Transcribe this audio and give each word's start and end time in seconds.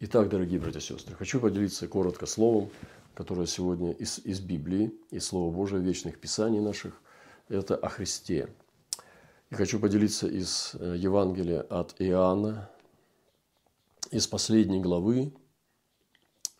Итак, 0.00 0.28
дорогие 0.28 0.60
братья 0.60 0.78
и 0.78 0.82
сестры, 0.82 1.16
хочу 1.16 1.40
поделиться 1.40 1.88
коротко 1.88 2.24
словом, 2.26 2.70
которое 3.14 3.48
сегодня 3.48 3.90
из, 3.90 4.20
из 4.20 4.38
Библии, 4.38 4.94
из 5.10 5.26
Слова 5.26 5.52
Божия, 5.52 5.80
вечных 5.80 6.20
Писаний 6.20 6.60
наших. 6.60 7.02
Это 7.48 7.74
о 7.74 7.88
Христе. 7.88 8.48
И 9.50 9.56
хочу 9.56 9.80
поделиться 9.80 10.28
из 10.28 10.76
э, 10.78 10.94
Евангелия 10.96 11.62
от 11.62 11.96
Иоанна, 11.98 12.70
из 14.12 14.28
последней 14.28 14.78
главы. 14.78 15.32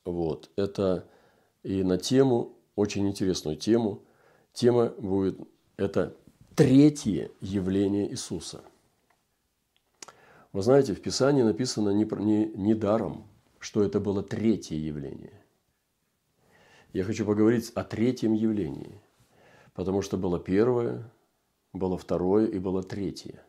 Вот. 0.05 0.51
Это 0.57 1.07
и 1.63 1.85
на 1.85 1.97
тему, 1.97 2.57
очень 2.75 3.07
интересную 3.07 3.57
тему. 3.57 4.03
Тема 4.53 4.89
будет, 4.89 5.39
это 5.77 6.17
третье 6.57 7.31
явление 7.41 8.11
Иисуса– 8.11 8.65
вы 10.53 10.63
знаете, 10.63 10.95
в 10.95 11.03
Писании 11.03 11.43
написано 11.43 11.91
не, 11.91 12.05
не, 12.05 12.47
не 12.47 12.75
даром, 12.75 13.27
что 13.59 13.83
это 13.83 14.01
было 14.01 14.23
третье 14.23 14.77
явление. 14.77 15.43
Я 16.93 17.05
хочу 17.05 17.27
поговорить 17.27 17.71
о 17.75 17.85
третьем 17.85 18.33
явлении, 18.33 19.01
потому 19.75 20.01
что 20.01 20.17
было 20.17 20.41
первое, 20.41 21.11
было 21.73 21.99
второе 21.99 22.47
и 22.47 22.59
было 22.59 22.83
третье. 22.83 23.45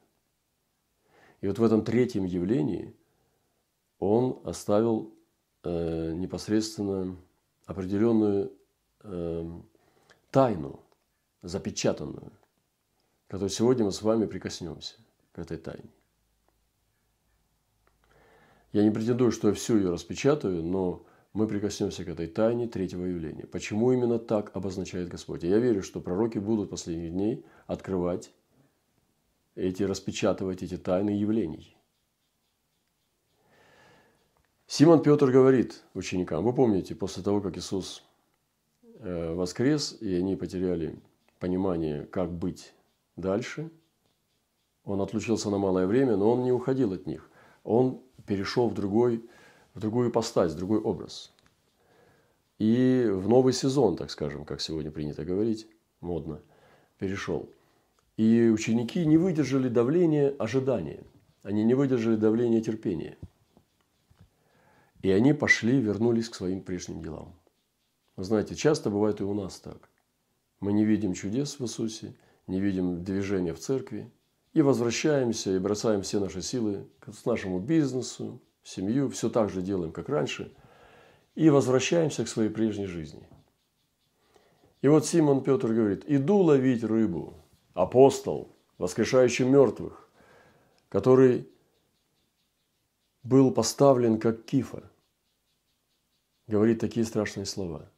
И 1.42 1.48
вот 1.48 1.58
в 1.58 1.64
этом 1.64 1.84
третьем 1.84 2.26
явлении 2.26 2.94
он 3.98 4.42
оставил 4.44 5.14
э, 5.64 6.12
непосредственно 6.14 7.16
определенную 7.66 8.52
э, 9.04 9.50
тайну, 10.32 10.82
запечатанную, 11.42 12.32
которой 13.28 13.50
сегодня 13.50 13.86
мы 13.86 13.92
с 13.94 14.02
вами 14.02 14.26
прикоснемся 14.26 14.96
к 15.32 15.40
этой 15.40 15.58
тайне. 15.58 15.90
Я 18.72 18.84
не 18.84 18.92
претендую, 18.92 19.32
что 19.32 19.48
я 19.48 19.54
всю 19.54 19.78
ее 19.78 19.90
распечатаю, 19.90 20.64
но 20.64 21.06
мы 21.34 21.48
прикоснемся 21.48 22.04
к 22.04 22.08
этой 22.08 22.28
тайне 22.28 22.68
третьего 22.68 23.06
явления. 23.06 23.48
Почему 23.48 23.92
именно 23.92 24.20
так 24.20 24.56
обозначает 24.56 25.10
Господь? 25.10 25.44
я 25.44 25.58
верю, 25.58 25.82
что 25.82 26.02
пророки 26.02 26.38
будут 26.38 26.68
в 26.68 26.72
последних 26.72 27.12
дней 27.12 27.46
открывать 27.68 28.32
эти, 29.56 29.84
распечатывать 29.84 30.64
эти 30.64 30.78
тайны 30.78 31.12
явлений. 31.12 31.76
Симон 34.68 35.02
Петр 35.02 35.32
говорит 35.32 35.82
ученикам, 35.96 36.44
вы 36.44 36.54
помните, 36.54 36.94
после 36.94 37.24
того, 37.24 37.42
как 37.42 37.58
Иисус 37.58 38.04
э, 39.00 39.34
воскрес, 39.34 39.98
и 40.00 40.14
они 40.14 40.36
потеряли 40.36 41.00
понимание, 41.40 42.06
как 42.06 42.32
быть 42.32 42.74
дальше, 43.16 43.72
он 44.84 45.02
отлучился 45.02 45.50
на 45.50 45.58
малое 45.58 45.88
время, 45.88 46.18
но 46.18 46.32
он 46.32 46.44
не 46.44 46.52
уходил 46.52 46.94
от 46.94 47.08
них. 47.08 47.30
Он 47.64 48.02
перешел 48.30 48.70
в, 48.70 48.76
другой, 48.76 49.26
в 49.74 49.80
другую 49.80 50.12
постать, 50.12 50.52
в 50.52 50.56
другой 50.56 50.80
образ. 50.80 51.34
И 52.60 53.10
в 53.12 53.28
новый 53.28 53.54
сезон, 53.54 53.98
так 53.98 54.12
скажем, 54.12 54.46
как 54.46 54.62
сегодня 54.62 54.92
принято 54.92 55.26
говорить, 55.26 55.68
модно, 56.00 56.40
перешел. 57.00 57.50
И 58.18 58.52
ученики 58.54 59.04
не 59.04 59.18
выдержали 59.18 59.68
давления 59.68 60.30
ожидания. 60.38 61.04
Они 61.42 61.64
не 61.64 61.74
выдержали 61.74 62.18
давления 62.18 62.62
терпения. 62.62 63.18
И 65.02 65.10
они 65.10 65.34
пошли, 65.34 65.82
вернулись 65.82 66.30
к 66.30 66.36
своим 66.36 66.62
прежним 66.62 67.02
делам. 67.02 67.34
Вы 68.16 68.26
знаете, 68.26 68.54
часто 68.54 68.92
бывает 68.92 69.22
и 69.22 69.24
у 69.24 69.34
нас 69.34 69.60
так. 69.60 69.90
Мы 70.60 70.72
не 70.74 70.86
видим 70.86 71.16
чудес 71.16 71.58
в 71.58 71.64
Иисусе, 71.64 72.14
не 72.46 72.62
видим 72.62 73.04
движения 73.04 73.56
в 73.56 73.60
церкви, 73.60 74.12
и 74.54 74.62
возвращаемся 74.62 75.56
и 75.56 75.60
бросаем 75.60 76.02
все 76.02 76.20
наши 76.20 76.42
силы 76.42 76.88
к 77.00 77.26
нашему 77.26 77.60
бизнесу, 77.60 78.42
семью, 78.64 79.10
все 79.10 79.30
так 79.30 79.50
же 79.50 79.62
делаем, 79.62 79.92
как 79.92 80.10
раньше, 80.10 80.54
и 81.36 81.50
возвращаемся 81.50 82.26
к 82.26 82.28
своей 82.28 82.50
прежней 82.50 82.88
жизни. 82.88 83.28
И 84.82 84.88
вот 84.88 85.06
Симон 85.06 85.44
Петр 85.44 85.68
говорит, 85.74 86.04
иду 86.08 86.38
ловить 86.38 86.84
рыбу. 86.84 87.36
Апостол, 87.74 88.56
воскрешающий 88.78 89.46
мертвых, 89.46 90.10
который 90.90 91.48
был 93.24 93.52
поставлен 93.52 94.20
как 94.20 94.44
кифа, 94.46 94.90
говорит 96.48 96.80
такие 96.80 97.06
страшные 97.06 97.46
слова. 97.46 97.92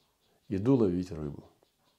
Иду 0.49 0.75
ловить 0.75 1.11
рыбу. 1.11 1.49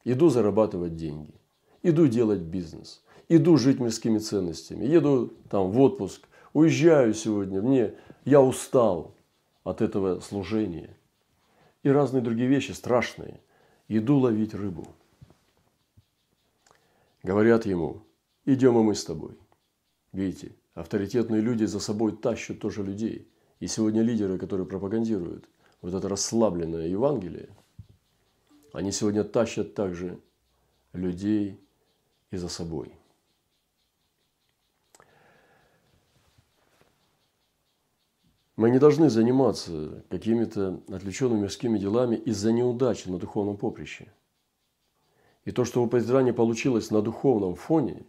Иду 0.04 0.28
зарабатывать 0.28 0.96
деньги. 0.96 1.34
Иду 1.82 2.06
делать 2.06 2.40
бизнес 2.40 3.02
иду 3.36 3.56
жить 3.56 3.80
мирскими 3.80 4.18
ценностями, 4.18 4.84
еду 4.84 5.32
там 5.48 5.70
в 5.70 5.80
отпуск, 5.80 6.28
уезжаю 6.52 7.14
сегодня, 7.14 7.62
мне, 7.62 7.94
я 8.24 8.42
устал 8.42 9.14
от 9.64 9.80
этого 9.80 10.20
служения. 10.20 10.96
И 11.82 11.88
разные 11.88 12.22
другие 12.22 12.48
вещи 12.48 12.72
страшные. 12.72 13.40
Иду 13.88 14.18
ловить 14.18 14.54
рыбу. 14.54 14.86
Говорят 17.22 17.66
ему, 17.66 18.02
идем 18.44 18.78
и 18.78 18.82
мы 18.82 18.94
с 18.94 19.04
тобой. 19.04 19.38
Видите, 20.12 20.54
авторитетные 20.74 21.40
люди 21.40 21.64
за 21.64 21.80
собой 21.80 22.16
тащат 22.16 22.60
тоже 22.60 22.82
людей. 22.82 23.28
И 23.60 23.66
сегодня 23.66 24.02
лидеры, 24.02 24.38
которые 24.38 24.66
пропагандируют 24.66 25.48
вот 25.80 25.94
это 25.94 26.08
расслабленное 26.08 26.86
Евангелие, 26.86 27.48
они 28.72 28.92
сегодня 28.92 29.24
тащат 29.24 29.74
также 29.74 30.18
людей 30.92 31.60
и 32.30 32.36
за 32.36 32.48
собой. 32.48 32.92
Мы 38.62 38.70
не 38.70 38.78
должны 38.78 39.10
заниматься 39.10 40.04
какими-то 40.08 40.80
отвлеченными 40.86 41.40
мирскими 41.40 41.80
делами 41.80 42.14
из-за 42.14 42.52
неудачи 42.52 43.08
на 43.08 43.18
духовном 43.18 43.56
поприще. 43.56 44.12
И 45.44 45.50
то, 45.50 45.64
что 45.64 45.82
у 45.82 46.20
не 46.22 46.32
получилось 46.32 46.92
на 46.92 47.02
духовном 47.02 47.56
фоне, 47.56 48.04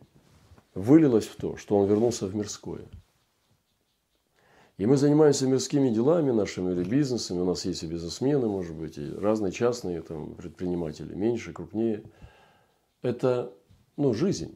вылилось 0.75 1.25
в 1.25 1.38
то, 1.38 1.58
что 1.58 1.75
он 1.75 1.90
вернулся 1.90 2.28
в 2.28 2.36
мирское. 2.36 2.86
И 4.78 4.86
мы 4.86 4.96
занимаемся 4.96 5.47
мирскими 5.47 5.90
делами 5.90 6.30
нашими 6.30 6.72
или 6.74 6.84
бизнесами. 6.84 7.40
У 7.40 7.46
нас 7.46 7.66
есть 7.66 7.81
и 7.81 7.88
бизнесмены, 7.88 8.47
может 8.47 8.75
быть, 8.75 9.00
и 9.00 9.12
разные 9.12 9.52
частные 9.52 10.03
там, 10.03 10.36
предприниматели, 10.36 11.16
меньше, 11.16 11.52
крупнее. 11.52 12.03
Это 13.02 13.52
ну, 13.97 14.13
жизнь. 14.13 14.56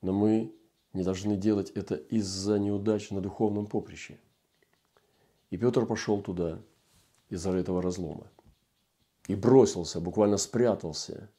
Но 0.00 0.14
мы 0.14 0.50
не 0.94 1.02
должны 1.02 1.36
делать 1.36 1.72
это 1.72 1.94
из-за 1.94 2.58
неудач 2.58 3.10
на 3.10 3.20
духовном 3.20 3.66
поприще. 3.66 4.18
И 5.50 5.56
Петр 5.56 5.86
пошел 5.86 6.20
туда 6.20 6.58
из-за 7.28 7.52
этого 7.52 7.82
разлома. 7.82 8.26
И 9.26 9.34
бросился, 9.34 10.00
буквально 10.00 10.36
спрятался 10.36 11.30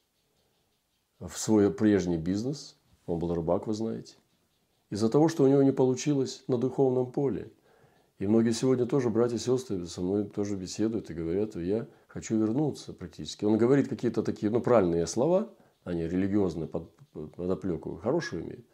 в 1.20 1.38
свой 1.38 1.72
прежний 1.72 2.18
бизнес. 2.18 2.78
Он 3.06 3.20
был 3.20 3.34
рыбак, 3.34 3.68
вы 3.68 3.74
знаете. 3.74 4.16
Из-за 4.90 5.10
того, 5.10 5.28
что 5.28 5.44
у 5.44 5.48
него 5.48 5.62
не 5.64 5.72
получилось 5.72 6.44
на 6.48 6.58
духовном 6.58 7.12
поле. 7.12 7.52
И 8.18 8.28
многие 8.28 8.52
сегодня 8.52 8.86
тоже, 8.86 9.10
братья 9.10 9.38
и 9.38 9.40
сестры, 9.40 9.86
со 9.88 10.02
мной 10.02 10.26
тоже 10.26 10.56
беседуют 10.56 11.10
и 11.10 11.14
говорят, 11.14 11.56
я 11.56 11.88
хочу 12.08 12.38
вернуться 12.38 12.94
практически. 12.94 13.46
Он 13.46 13.58
говорит 13.58 13.88
какие-то 13.88 14.24
такие, 14.24 14.52
ну, 14.52 14.60
правильные 14.60 15.08
слова, 15.08 15.50
они 15.84 16.04
религиозные, 16.04 16.68
под, 16.68 16.92
подоплеку 17.14 17.96
хорошую 17.98 18.44
имеют. 18.44 18.66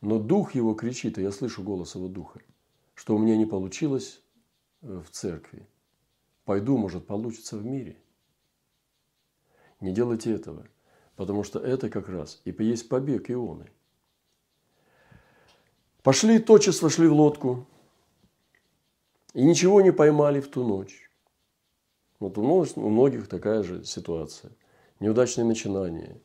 Но 0.00 0.18
дух 0.18 0.54
его 0.54 0.74
кричит, 0.74 1.18
и 1.18 1.22
я 1.22 1.30
слышу 1.30 1.62
голос 1.62 1.94
его 1.94 2.08
духа, 2.08 2.40
что 2.94 3.14
у 3.14 3.18
меня 3.18 3.36
не 3.36 3.46
получилось 3.46 4.20
в 4.80 5.10
церкви. 5.10 5.66
Пойду, 6.44 6.78
может, 6.78 7.06
получится 7.06 7.56
в 7.56 7.64
мире. 7.64 7.96
Не 9.80 9.92
делайте 9.92 10.32
этого, 10.32 10.66
потому 11.16 11.44
что 11.44 11.58
это 11.58 11.88
как 11.88 12.08
раз 12.08 12.40
и 12.44 12.54
есть 12.58 12.88
побег 12.88 13.30
Ионы. 13.30 13.70
Пошли, 16.02 16.38
тотчас 16.38 16.80
вошли 16.82 17.06
в 17.06 17.12
лодку, 17.12 17.66
и 19.34 19.44
ничего 19.44 19.80
не 19.80 19.92
поймали 19.92 20.40
в 20.40 20.48
ту 20.48 20.66
ночь. 20.66 21.10
Вот 22.18 22.38
у 22.38 22.42
многих 22.88 23.28
такая 23.28 23.62
же 23.62 23.84
ситуация. 23.84 24.50
Неудачные 25.00 25.44
начинания. 25.44 26.20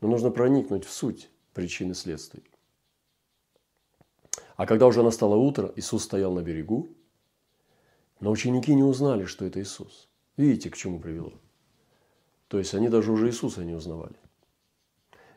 Но 0.00 0.08
нужно 0.08 0.30
проникнуть 0.30 0.84
в 0.84 0.90
суть 0.90 1.30
причины 1.52 1.94
следствий. 1.94 2.42
А 4.56 4.66
когда 4.66 4.86
уже 4.86 5.02
настало 5.02 5.36
утро, 5.36 5.72
Иисус 5.76 6.02
стоял 6.04 6.32
на 6.32 6.42
берегу, 6.42 6.88
но 8.20 8.30
ученики 8.30 8.74
не 8.74 8.84
узнали, 8.84 9.24
что 9.24 9.44
это 9.44 9.60
Иисус. 9.60 10.08
Видите, 10.36 10.70
к 10.70 10.76
чему 10.76 11.00
привело? 11.00 11.32
То 12.48 12.58
есть 12.58 12.74
они 12.74 12.88
даже 12.88 13.12
уже 13.12 13.28
Иисуса 13.28 13.64
не 13.64 13.74
узнавали. 13.74 14.16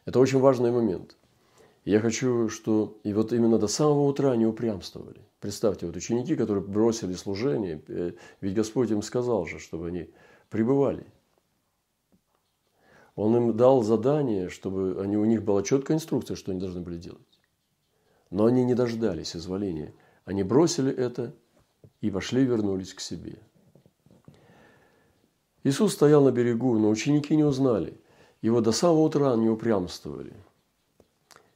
Это 0.06 0.20
очень 0.20 0.40
важный 0.40 0.72
момент. 0.72 1.18
Я 1.86 2.00
хочу, 2.00 2.50
что 2.50 3.00
и 3.04 3.14
вот 3.14 3.34
именно 3.34 3.58
до 3.58 3.68
самого 3.68 4.08
утра 4.08 4.32
они 4.32 4.46
упрямствовали. 4.46 5.22
Представьте, 5.40 5.86
вот 5.86 5.96
ученики, 5.96 6.36
которые 6.36 6.64
бросили 6.64 7.14
служение, 7.14 7.82
э, 7.88 8.14
ведь 8.40 8.56
Господь 8.56 8.92
им 8.92 9.02
сказал 9.02 9.46
же, 9.46 9.60
чтобы 9.60 9.88
они 9.88 10.10
пребывали. 10.50 11.06
Он 13.16 13.36
им 13.36 13.58
дал 13.58 13.84
задание, 13.84 14.50
чтобы 14.50 15.02
они, 15.02 15.18
у 15.18 15.26
них 15.26 15.44
была 15.44 15.62
четкая 15.62 15.98
инструкция, 15.98 16.36
что 16.36 16.52
они 16.52 16.62
должны 16.62 16.82
были 16.82 16.98
делать. 16.98 17.22
Но 18.30 18.46
они 18.46 18.64
не 18.64 18.74
дождались 18.74 19.36
изволения. 19.36 19.94
Они 20.26 20.44
бросили 20.44 20.92
это 20.92 21.36
и 22.04 22.12
пошли 22.12 22.44
вернулись 22.44 22.94
к 22.94 23.00
себе. 23.00 23.40
Иисус 25.64 25.94
стоял 25.94 26.22
на 26.22 26.32
берегу, 26.32 26.78
но 26.78 26.90
ученики 26.90 27.34
не 27.34 27.46
узнали. 27.46 27.98
Его 28.42 28.60
до 28.60 28.74
самого 28.74 29.04
утра 29.04 29.34
не 29.38 29.48
упрямствовали. 29.48 30.36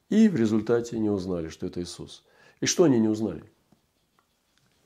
И 0.07 0.29
в 0.29 0.37
результате 0.37 0.99
не 0.99 1.09
узнали, 1.09 1.49
что 1.49 1.65
это 1.65 1.81
Иисус. 1.81 2.23
И 2.61 2.65
что 2.65 2.85
они 2.85 2.97
не 2.97 3.09
узнали? 3.09 3.43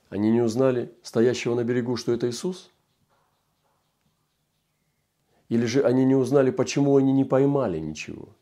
Они 0.08 0.32
не 0.32 0.40
узнали 0.40 0.92
стоящего 1.04 1.54
на 1.54 1.62
берегу, 1.62 1.96
что 1.96 2.10
это 2.10 2.28
Иисус? 2.28 2.68
Или 5.48 5.66
же 5.66 5.84
они 5.84 6.04
не 6.04 6.16
узнали, 6.16 6.50
почему 6.50 6.96
они 6.96 7.12
не 7.12 7.24
поймали 7.24 7.78
ничего? 7.78 8.34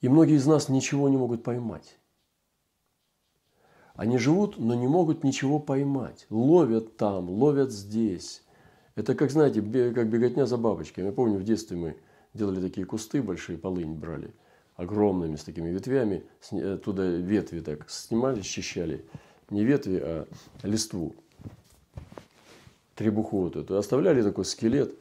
И 0.00 0.08
многие 0.08 0.34
из 0.34 0.46
нас 0.46 0.68
ничего 0.68 1.08
не 1.08 1.16
могут 1.16 1.44
поймать. 1.44 1.99
Они 4.00 4.16
живут, 4.16 4.58
но 4.58 4.74
не 4.74 4.88
могут 4.88 5.24
ничего 5.24 5.58
поймать. 5.58 6.24
Ловят 6.30 6.96
там, 6.96 7.28
ловят 7.28 7.70
здесь. 7.70 8.42
Это 8.94 9.14
как, 9.14 9.30
знаете, 9.30 9.60
как 9.60 10.08
беготня 10.08 10.46
за 10.46 10.56
бабочками. 10.56 11.04
Я 11.04 11.12
помню, 11.12 11.38
в 11.38 11.44
детстве 11.44 11.76
мы 11.76 11.96
делали 12.32 12.62
такие 12.62 12.86
кусты 12.86 13.20
большие, 13.20 13.58
полынь 13.58 13.92
брали, 13.92 14.30
огромными 14.76 15.36
с 15.36 15.44
такими 15.44 15.68
ветвями. 15.68 16.22
Туда 16.82 17.04
ветви 17.04 17.60
так 17.60 17.90
снимали, 17.90 18.40
счищали. 18.40 19.04
Не 19.50 19.64
ветви, 19.64 20.00
а 20.02 20.26
листву. 20.62 21.14
Требуху 22.94 23.42
вот 23.42 23.56
эту. 23.56 23.76
Оставляли 23.76 24.22
такой 24.22 24.46
скелет 24.46 24.94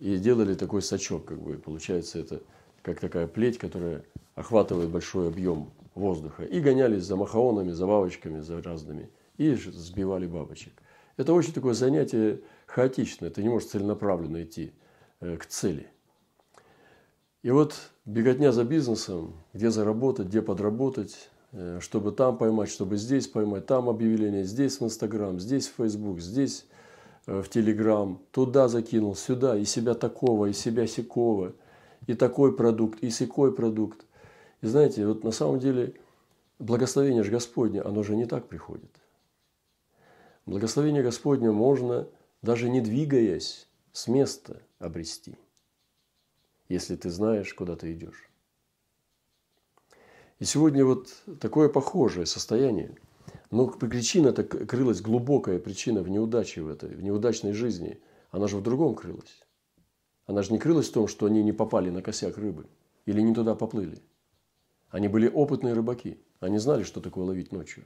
и 0.00 0.16
делали 0.16 0.54
такой 0.54 0.80
сачок, 0.80 1.26
как 1.26 1.38
бы. 1.42 1.58
Получается, 1.58 2.20
это 2.20 2.40
как 2.80 3.00
такая 3.00 3.26
плеть, 3.26 3.58
которая 3.58 4.02
охватывает 4.34 4.88
большой 4.88 5.28
объем 5.28 5.68
воздуха. 5.96 6.44
И 6.44 6.60
гонялись 6.60 7.02
за 7.02 7.16
махаонами, 7.16 7.72
за 7.72 7.86
бабочками, 7.86 8.40
за 8.40 8.62
разными. 8.62 9.10
И 9.38 9.54
сбивали 9.54 10.26
бабочек. 10.26 10.72
Это 11.16 11.32
очень 11.32 11.52
такое 11.52 11.74
занятие 11.74 12.40
хаотичное. 12.66 13.30
Ты 13.30 13.42
не 13.42 13.48
можешь 13.48 13.70
целенаправленно 13.70 14.44
идти 14.44 14.72
э, 15.20 15.36
к 15.36 15.46
цели. 15.46 15.88
И 17.42 17.50
вот 17.50 17.74
беготня 18.04 18.52
за 18.52 18.64
бизнесом, 18.64 19.34
где 19.52 19.70
заработать, 19.70 20.28
где 20.28 20.42
подработать, 20.42 21.30
э, 21.52 21.78
чтобы 21.80 22.12
там 22.12 22.36
поймать, 22.36 22.68
чтобы 22.68 22.96
здесь 22.96 23.26
поймать, 23.26 23.66
там 23.66 23.88
объявление, 23.88 24.44
здесь 24.44 24.80
в 24.80 24.84
Инстаграм, 24.84 25.40
здесь 25.40 25.68
в 25.68 25.74
Фейсбук, 25.76 26.20
здесь 26.20 26.66
э, 27.26 27.40
в 27.40 27.48
Телеграм, 27.48 28.20
туда 28.30 28.68
закинул, 28.68 29.14
сюда, 29.14 29.56
и 29.56 29.64
себя 29.64 29.94
такого, 29.94 30.46
и 30.46 30.52
себя 30.52 30.86
сякого, 30.86 31.54
и 32.06 32.14
такой 32.14 32.54
продукт, 32.54 33.02
и 33.02 33.10
сякой 33.10 33.52
продукт. 33.52 34.05
И 34.62 34.66
знаете, 34.66 35.06
вот 35.06 35.24
на 35.24 35.32
самом 35.32 35.58
деле 35.58 35.94
благословение 36.58 37.22
же 37.22 37.30
Господне, 37.30 37.82
оно 37.82 38.02
же 38.02 38.16
не 38.16 38.26
так 38.26 38.48
приходит. 38.48 38.90
Благословение 40.46 41.02
Господне 41.02 41.50
можно, 41.50 42.08
даже 42.42 42.68
не 42.68 42.80
двигаясь, 42.80 43.68
с 43.92 44.08
места 44.08 44.62
обрести, 44.78 45.38
если 46.68 46.96
ты 46.96 47.10
знаешь, 47.10 47.52
куда 47.54 47.76
ты 47.76 47.92
идешь. 47.92 48.30
И 50.38 50.44
сегодня 50.44 50.84
вот 50.84 51.08
такое 51.40 51.68
похожее 51.68 52.26
состояние. 52.26 52.94
Но 53.50 53.68
причина-то 53.68 54.44
крылась, 54.44 55.00
глубокая 55.00 55.58
причина 55.58 56.02
в 56.02 56.08
неудаче 56.08 56.62
в 56.62 56.68
этой, 56.68 56.94
в 56.94 57.02
неудачной 57.02 57.52
жизни. 57.52 58.00
Она 58.30 58.48
же 58.48 58.58
в 58.58 58.62
другом 58.62 58.94
крылась. 58.94 59.42
Она 60.26 60.42
же 60.42 60.52
не 60.52 60.58
крылась 60.58 60.88
в 60.88 60.92
том, 60.92 61.08
что 61.08 61.26
они 61.26 61.42
не 61.42 61.52
попали 61.52 61.88
на 61.88 62.02
косяк 62.02 62.36
рыбы 62.36 62.66
или 63.06 63.20
не 63.20 63.34
туда 63.34 63.54
поплыли. 63.54 64.02
Они 64.90 65.08
были 65.08 65.28
опытные 65.28 65.74
рыбаки. 65.74 66.18
Они 66.40 66.58
знали, 66.58 66.82
что 66.82 67.00
такое 67.00 67.24
ловить 67.24 67.52
ночью. 67.52 67.84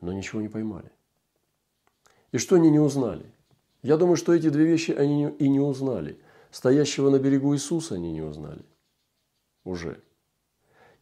Но 0.00 0.12
ничего 0.12 0.40
не 0.40 0.48
поймали. 0.48 0.90
И 2.32 2.38
что 2.38 2.56
они 2.56 2.70
не 2.70 2.80
узнали? 2.80 3.26
Я 3.82 3.96
думаю, 3.96 4.16
что 4.16 4.34
эти 4.34 4.48
две 4.48 4.64
вещи 4.64 4.90
они 4.90 5.28
и 5.38 5.48
не 5.48 5.60
узнали. 5.60 6.18
Стоящего 6.50 7.10
на 7.10 7.18
берегу 7.18 7.54
Иисуса 7.54 7.94
они 7.94 8.12
не 8.12 8.22
узнали. 8.22 8.64
Уже. 9.64 10.00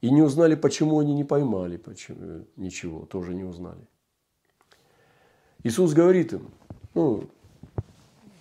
И 0.01 0.11
не 0.11 0.21
узнали, 0.21 0.57
почему 0.57 0.99
они 0.99 1.15
не 1.15 1.25
поймали 1.25 1.77
почему, 1.77 2.45
ничего, 2.57 3.07
тоже 3.07 3.35
не 3.35 3.45
узнали. 3.45 3.87
Иисус 5.63 5.93
говорит 5.93 6.33
им, 6.33 6.51
ну, 6.95 7.31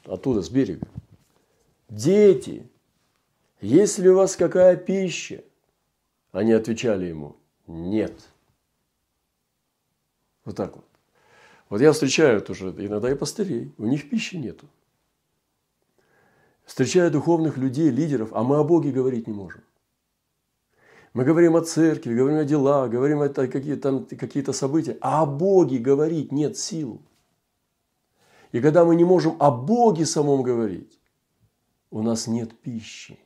оттуда, 0.05 0.41
с 0.41 0.49
берега, 0.49 0.87
дети, 1.87 2.67
есть 3.61 3.99
ли 3.99 4.09
у 4.09 4.15
вас 4.15 4.35
какая 4.35 4.75
пища? 4.75 5.43
Они 6.31 6.53
отвечали 6.53 7.05
ему, 7.05 7.35
нет. 7.67 8.13
Вот 10.45 10.55
так 10.55 10.75
вот. 10.75 10.85
Вот 11.69 11.81
я 11.81 11.91
встречаю 11.91 12.41
тоже 12.41 12.69
иногда 12.69 13.11
и 13.11 13.15
пастырей, 13.15 13.73
у 13.77 13.85
них 13.85 14.09
пищи 14.09 14.35
нету. 14.35 14.67
Встречаю 16.65 17.11
духовных 17.11 17.57
людей, 17.57 17.89
лидеров, 17.89 18.29
а 18.33 18.43
мы 18.43 18.57
о 18.57 18.63
Боге 18.63 18.91
говорить 18.91 19.27
не 19.27 19.33
можем. 19.33 19.61
Мы 21.13 21.25
говорим 21.25 21.57
о 21.57 21.61
церкви, 21.61 22.15
говорим 22.15 22.39
о 22.39 22.45
делах, 22.45 22.89
говорим 22.89 23.21
о 23.21 23.27
какие-то, 23.27 24.05
какие 24.17 24.49
события, 24.51 24.97
а 25.01 25.23
о 25.23 25.25
Боге 25.25 25.79
говорить 25.79 26.31
нет 26.31 26.57
сил. 26.57 27.01
И 28.53 28.61
когда 28.61 28.85
мы 28.85 28.95
не 28.95 29.03
можем 29.03 29.35
о 29.39 29.51
Боге 29.51 30.05
самом 30.05 30.43
говорить, 30.43 30.99
у 31.89 32.01
нас 32.01 32.27
нет 32.27 32.57
пищи 32.59 33.19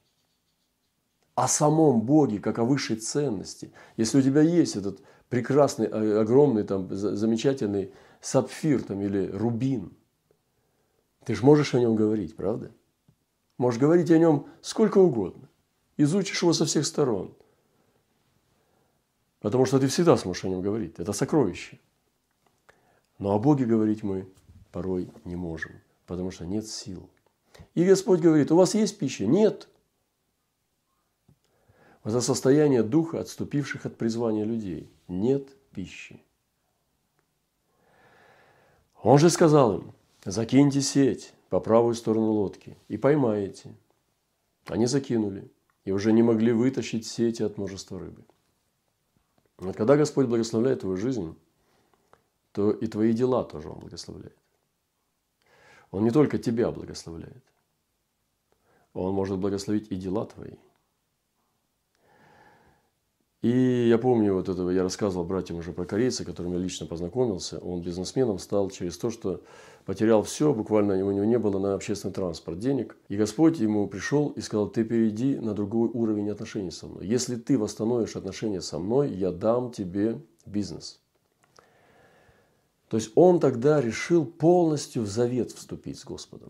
о 1.36 1.48
самом 1.50 2.02
Боге, 2.02 2.40
как 2.40 2.60
о 2.60 2.64
высшей 2.64 2.96
ценности. 2.96 3.72
Если 3.98 4.18
у 4.18 4.22
тебя 4.22 4.42
есть 4.42 4.78
этот 4.78 5.02
прекрасный, 5.30 5.88
э, 5.88 6.20
огромный, 6.22 6.64
там, 6.64 6.88
замечательный 6.94 7.92
сапфир 8.22 8.82
там, 8.82 9.02
или 9.02 9.28
рубин, 9.28 9.94
ты 11.26 11.36
же 11.36 11.44
можешь 11.44 11.76
о 11.76 11.80
нем 11.80 11.96
говорить, 11.96 12.36
правда? 12.36 12.72
Можешь 13.58 13.80
говорить 13.80 14.12
о 14.12 14.18
нем 14.18 14.48
сколько 14.62 15.00
угодно. 15.00 15.50
Изучишь 15.98 16.42
его 16.42 16.54
со 16.54 16.66
всех 16.66 16.86
сторон. 16.86 17.36
Потому 19.40 19.66
что 19.66 19.80
ты 19.80 19.88
всегда 19.88 20.18
сможешь 20.18 20.46
о 20.46 20.50
нем 20.50 20.62
говорить. 20.62 20.96
Это 21.00 21.14
сокровище. 21.14 21.80
Но 23.20 23.34
о 23.34 23.40
Боге 23.40 23.66
говорить 23.66 24.04
мы 24.04 24.28
порой 24.72 25.10
не 25.24 25.36
можем, 25.36 25.72
потому 26.06 26.32
что 26.32 26.46
нет 26.46 26.68
сил. 26.68 27.10
И 27.74 27.86
Господь 27.86 28.20
говорит, 28.20 28.52
у 28.52 28.58
вас 28.58 28.74
есть 28.74 28.98
пища? 28.98 29.26
Нет 29.26 29.70
за 32.06 32.22
состояние 32.22 32.84
духа 32.84 33.20
отступивших 33.20 33.86
от 33.86 33.98
призвания 33.98 34.46
людей. 34.46 34.90
Нет 35.08 35.50
пищи. 35.72 36.22
Он 39.02 39.18
же 39.18 39.30
сказал 39.30 39.80
им, 39.80 39.94
закиньте 40.24 40.82
сеть 40.82 41.34
по 41.50 41.60
правую 41.60 41.96
сторону 41.96 42.32
лодки 42.32 42.78
и 42.88 42.98
поймаете. 42.98 43.76
Они 44.68 44.86
закинули 44.86 45.52
и 45.84 45.92
уже 45.92 46.14
не 46.14 46.24
могли 46.24 46.52
вытащить 46.52 47.08
сети 47.08 47.44
от 47.44 47.58
множества 47.58 48.00
рыбы. 48.00 48.24
Но 49.60 49.74
когда 49.74 49.98
Господь 49.98 50.28
благословляет 50.28 50.82
твою 50.82 50.98
жизнь, 50.98 51.36
то 52.52 52.72
и 52.72 52.88
твои 52.88 53.14
дела 53.14 53.44
тоже 53.44 53.70
Он 53.70 53.80
благословляет. 53.80 54.38
Он 55.92 56.04
не 56.04 56.12
только 56.12 56.38
тебя 56.38 56.72
благословляет. 56.72 57.44
Он 58.94 59.14
может 59.14 59.40
благословить 59.40 59.92
и 59.92 59.96
дела 59.96 60.26
твои. 60.26 60.56
И 63.46 63.90
я 63.90 64.00
помню 64.00 64.34
вот 64.34 64.50
этого, 64.50 64.72
я 64.72 64.82
рассказывал 64.82 65.24
братьям 65.24 65.60
уже 65.60 65.72
про 65.72 65.86
корейца, 65.86 66.26
которым 66.26 66.54
я 66.54 66.58
лично 66.58 66.88
познакомился. 66.88 67.60
Он 67.60 67.80
бизнесменом 67.80 68.40
стал 68.40 68.72
через 68.72 68.98
то, 68.98 69.12
что 69.12 69.44
потерял 69.86 70.24
все, 70.24 70.52
буквально 70.52 70.96
у 70.96 71.12
него 71.12 71.26
не 71.26 71.38
было 71.38 71.60
на 71.60 71.76
общественный 71.76 72.12
транспорт 72.12 72.58
денег. 72.58 72.98
И 73.08 73.16
Господь 73.16 73.60
ему 73.60 73.88
пришел 73.88 74.30
и 74.30 74.42
сказал, 74.42 74.68
ты 74.68 74.84
перейди 74.84 75.36
на 75.36 75.54
другой 75.54 75.92
уровень 75.94 76.32
отношений 76.32 76.72
со 76.72 76.88
мной. 76.88 77.06
Если 77.06 77.36
ты 77.36 77.60
восстановишь 77.60 78.16
отношения 78.16 78.62
со 78.62 78.80
мной, 78.80 79.12
я 79.12 79.30
дам 79.30 79.72
тебе 79.72 80.20
бизнес. 80.48 81.00
То 82.90 82.98
есть 82.98 83.12
он 83.14 83.40
тогда 83.40 83.80
решил 83.80 84.26
полностью 84.26 85.04
в 85.04 85.08
завет 85.08 85.52
вступить 85.52 86.00
с 86.00 86.04
Господом. 86.04 86.50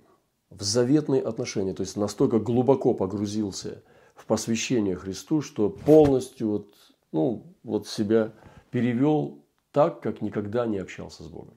В 0.49 0.63
заветные 0.63 1.21
отношения. 1.21 1.73
То 1.73 1.81
есть 1.81 1.97
настолько 1.97 2.39
глубоко 2.39 2.93
погрузился 2.93 3.83
в 4.15 4.25
посвящение 4.25 4.95
Христу, 4.95 5.41
что 5.41 5.69
полностью 5.69 6.47
вот 6.47 6.69
ну, 7.15 7.55
вот 7.63 7.88
себя 7.88 8.34
перевел 8.72 9.39
так, 9.72 10.01
как 10.01 10.22
никогда 10.22 10.65
не 10.65 10.79
общался 10.79 11.24
с 11.24 11.27
Богом. 11.27 11.53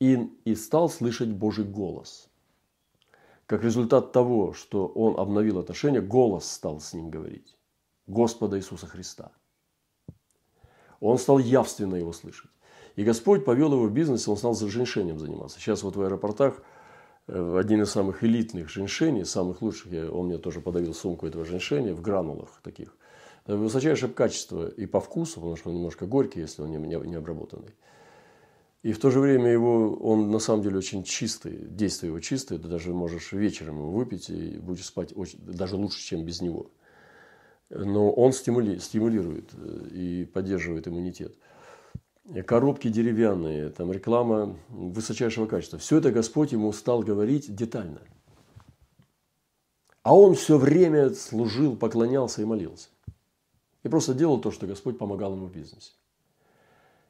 И, 0.00 0.14
и 0.46 0.54
стал 0.54 0.88
слышать 0.88 1.28
Божий 1.28 1.66
голос. 1.66 2.30
Как 3.44 3.62
результат 3.62 4.12
того, 4.12 4.54
что 4.54 4.86
он 4.86 5.20
обновил 5.20 5.58
отношения, 5.58 6.00
голос 6.00 6.50
стал 6.50 6.80
с 6.80 6.94
ним 6.94 7.10
говорить. 7.10 7.58
Господа 8.06 8.56
Иисуса 8.56 8.86
Христа. 8.86 9.32
Он 10.98 11.18
стал 11.18 11.38
явственно 11.38 11.96
его 11.96 12.12
слышать. 12.12 12.50
И 12.96 13.04
Господь 13.04 13.44
повел 13.44 13.74
его 13.74 13.84
в 13.84 13.92
бизнес, 13.92 14.28
он 14.28 14.38
стал 14.38 14.54
женьшенем 14.54 15.18
заниматься. 15.18 15.60
Сейчас 15.60 15.82
вот 15.82 15.96
в 15.96 16.00
аэропортах 16.00 16.62
э, 17.26 17.58
один 17.58 17.82
из 17.82 17.90
самых 17.90 18.24
элитных 18.24 18.70
женьшеней, 18.70 19.26
самых 19.26 19.60
лучших, 19.60 19.92
я, 19.92 20.10
он 20.10 20.26
мне 20.26 20.38
тоже 20.38 20.62
подарил 20.62 20.94
сумку 20.94 21.26
этого 21.26 21.44
женьшения 21.44 21.92
в 21.92 22.00
гранулах 22.00 22.60
таких– 22.62 22.96
высочайшее 23.46 24.12
качество 24.12 24.68
и 24.68 24.86
по 24.86 25.00
вкусу, 25.00 25.34
потому 25.36 25.56
что 25.56 25.70
он 25.70 25.76
немножко 25.76 26.06
горький, 26.06 26.40
если 26.40 26.62
он 26.62 26.70
не, 26.70 26.78
не 26.78 27.14
обработанный. 27.14 27.74
И 28.82 28.92
в 28.92 28.98
то 28.98 29.10
же 29.10 29.20
время 29.20 29.50
его, 29.50 29.94
он 29.96 30.30
на 30.30 30.38
самом 30.38 30.62
деле 30.62 30.78
очень 30.78 31.04
чистый, 31.04 31.66
действие 31.68 32.08
его 32.08 32.20
чистое, 32.20 32.58
ты 32.58 32.66
даже 32.66 32.94
можешь 32.94 33.32
вечером 33.32 33.78
его 33.78 33.90
выпить 33.90 34.30
и 34.30 34.56
будешь 34.56 34.86
спать 34.86 35.12
очень, 35.14 35.38
даже 35.44 35.76
лучше, 35.76 36.00
чем 36.00 36.24
без 36.24 36.40
него. 36.40 36.70
Но 37.68 38.10
он 38.10 38.32
стимули, 38.32 38.78
стимулирует 38.78 39.50
э, 39.52 39.88
и 39.92 40.24
поддерживает 40.24 40.88
иммунитет. 40.88 41.36
Коробки 42.46 42.88
деревянные, 42.88 43.70
там 43.70 43.92
реклама 43.92 44.56
высочайшего 44.68 45.46
качества. 45.46 45.78
Все 45.78 45.98
это 45.98 46.10
Господь 46.10 46.52
ему 46.52 46.72
стал 46.72 47.02
говорить 47.02 47.54
детально. 47.54 48.00
А 50.02 50.16
он 50.16 50.34
все 50.34 50.56
время 50.56 51.10
служил, 51.10 51.76
поклонялся 51.76 52.40
и 52.40 52.44
молился. 52.44 52.88
И 53.82 53.88
просто 53.88 54.14
делал 54.14 54.40
то, 54.40 54.50
что 54.50 54.66
Господь 54.66 54.98
помогал 54.98 55.34
ему 55.34 55.46
в 55.46 55.52
бизнесе. 55.52 55.92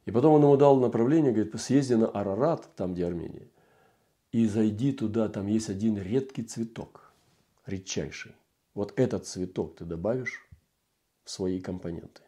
И 0.05 0.11
потом 0.11 0.33
он 0.33 0.41
ему 0.41 0.57
дал 0.57 0.79
направление, 0.79 1.31
говорит, 1.31 1.59
съезди 1.59 1.93
на 1.93 2.07
Арарат, 2.07 2.75
там, 2.75 2.93
где 2.93 3.05
Армения, 3.05 3.47
и 4.31 4.47
зайди 4.47 4.93
туда, 4.93 5.27
там 5.29 5.47
есть 5.47 5.69
один 5.69 5.97
редкий 5.97 6.43
цветок, 6.43 7.11
редчайший. 7.65 8.33
Вот 8.73 8.93
этот 8.95 9.27
цветок 9.27 9.75
ты 9.75 9.85
добавишь 9.85 10.47
в 11.23 11.29
свои 11.29 11.59
компоненты. 11.59 12.21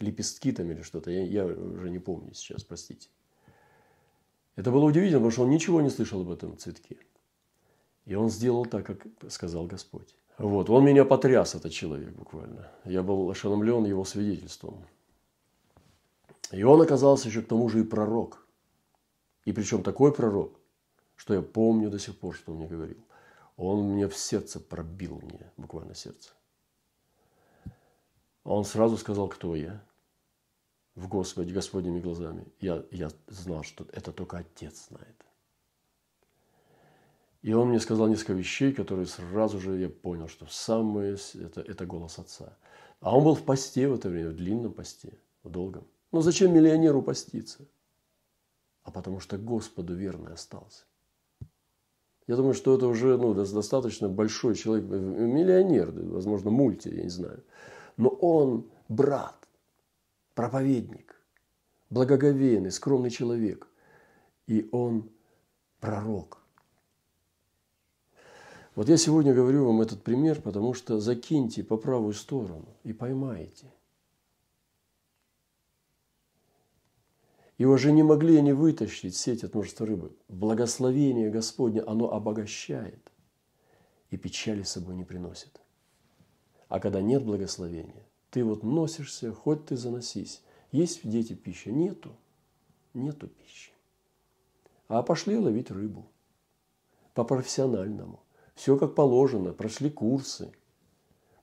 Лепестки 0.00 0.52
там 0.52 0.70
или 0.70 0.82
что-то, 0.82 1.10
я, 1.10 1.22
я 1.22 1.46
уже 1.46 1.88
не 1.90 1.98
помню 1.98 2.34
сейчас, 2.34 2.64
простите. 2.64 3.08
Это 4.56 4.70
было 4.70 4.84
удивительно, 4.84 5.18
потому 5.20 5.30
что 5.30 5.42
он 5.42 5.50
ничего 5.50 5.80
не 5.80 5.90
слышал 5.90 6.20
об 6.20 6.30
этом 6.30 6.58
цветке. 6.58 6.98
И 8.04 8.14
он 8.14 8.30
сделал 8.30 8.66
так, 8.66 8.84
как 8.86 9.06
сказал 9.30 9.66
Господь. 9.66 10.14
Вот, 10.38 10.68
он 10.68 10.84
меня 10.84 11.04
потряс, 11.04 11.54
этот 11.54 11.72
человек 11.72 12.10
буквально. 12.14 12.70
Я 12.84 13.02
был 13.02 13.30
ошеломлен 13.30 13.84
его 13.86 14.04
свидетельством. 14.04 14.86
И 16.52 16.62
он 16.62 16.82
оказался 16.82 17.28
еще 17.28 17.42
к 17.42 17.48
тому 17.48 17.68
же 17.68 17.80
и 17.80 17.84
пророк. 17.84 18.46
И 19.44 19.52
причем 19.52 19.82
такой 19.82 20.12
пророк, 20.12 20.60
что 21.16 21.34
я 21.34 21.40
помню 21.40 21.90
до 21.90 21.98
сих 21.98 22.18
пор, 22.18 22.34
что 22.34 22.52
он 22.52 22.58
мне 22.58 22.68
говорил. 22.68 23.02
Он 23.56 23.84
мне 23.84 24.08
в 24.08 24.16
сердце 24.16 24.60
пробил 24.60 25.18
мне, 25.22 25.50
буквально 25.56 25.94
сердце. 25.94 26.30
Он 28.44 28.64
сразу 28.64 28.96
сказал, 28.96 29.28
кто 29.28 29.56
я. 29.56 29.82
В 30.94 31.08
Господе, 31.08 31.52
Господними 31.52 32.00
глазами. 32.00 32.46
Я, 32.60 32.84
я 32.90 33.10
знал, 33.26 33.64
что 33.64 33.86
это 33.92 34.12
только 34.12 34.38
Отец 34.38 34.88
знает. 34.88 35.25
И 37.46 37.52
он 37.52 37.68
мне 37.68 37.78
сказал 37.78 38.08
несколько 38.08 38.32
вещей, 38.32 38.72
которые 38.72 39.06
сразу 39.06 39.60
же 39.60 39.78
я 39.78 39.88
понял, 39.88 40.26
что 40.26 40.46
самое 40.50 41.16
это, 41.34 41.60
это 41.60 41.86
голос 41.86 42.18
Отца. 42.18 42.58
А 42.98 43.16
он 43.16 43.22
был 43.22 43.36
в 43.36 43.44
посте 43.44 43.86
в 43.86 43.94
это 43.94 44.08
время, 44.08 44.30
в 44.30 44.34
длинном 44.34 44.72
посте, 44.72 45.12
в 45.44 45.50
долгом. 45.50 45.86
Но 46.10 46.22
зачем 46.22 46.52
миллионеру 46.52 47.02
поститься? 47.02 47.64
А 48.82 48.90
потому 48.90 49.20
что 49.20 49.38
Господу 49.38 49.94
верный 49.94 50.32
остался. 50.32 50.86
Я 52.26 52.34
думаю, 52.34 52.54
что 52.54 52.74
это 52.74 52.88
уже 52.88 53.16
ну, 53.16 53.32
достаточно 53.32 54.08
большой 54.08 54.56
человек, 54.56 54.84
миллионер, 54.88 55.92
возможно, 55.92 56.50
мульти, 56.50 56.88
я 56.88 57.04
не 57.04 57.10
знаю. 57.10 57.44
Но 57.96 58.08
он 58.08 58.68
брат, 58.88 59.36
проповедник, 60.34 61.14
благоговейный, 61.90 62.72
скромный 62.72 63.10
человек. 63.10 63.68
И 64.48 64.68
он 64.72 65.08
пророк. 65.78 66.42
Вот 68.76 68.90
я 68.90 68.98
сегодня 68.98 69.32
говорю 69.32 69.64
вам 69.64 69.80
этот 69.80 70.02
пример, 70.02 70.42
потому 70.42 70.74
что 70.74 71.00
закиньте 71.00 71.64
по 71.64 71.78
правую 71.78 72.12
сторону 72.12 72.68
и 72.84 72.92
поймаете. 72.92 73.72
И 77.56 77.64
уже 77.64 77.90
не 77.90 78.02
могли 78.02 78.36
они 78.36 78.52
вытащить 78.52 79.16
сеть 79.16 79.44
от 79.44 79.54
множества 79.54 79.86
рыбы. 79.86 80.14
Благословение 80.28 81.30
Господне, 81.30 81.80
оно 81.80 82.12
обогащает 82.12 83.10
и 84.10 84.18
печали 84.18 84.62
с 84.62 84.72
собой 84.72 84.94
не 84.94 85.04
приносит. 85.04 85.58
А 86.68 86.78
когда 86.78 87.00
нет 87.00 87.24
благословения, 87.24 88.06
ты 88.28 88.44
вот 88.44 88.62
носишься, 88.62 89.32
хоть 89.32 89.64
ты 89.64 89.78
заносись. 89.78 90.42
Есть 90.70 91.02
в 91.02 91.08
дети 91.08 91.32
пища? 91.32 91.72
Нету. 91.72 92.14
Нету 92.92 93.26
пищи. 93.26 93.72
А 94.88 95.02
пошли 95.02 95.38
ловить 95.38 95.70
рыбу. 95.70 96.04
По-профессиональному. 97.14 98.20
Все 98.56 98.76
как 98.76 98.96
положено. 98.96 99.52
Прошли 99.52 99.90
курсы. 99.90 100.50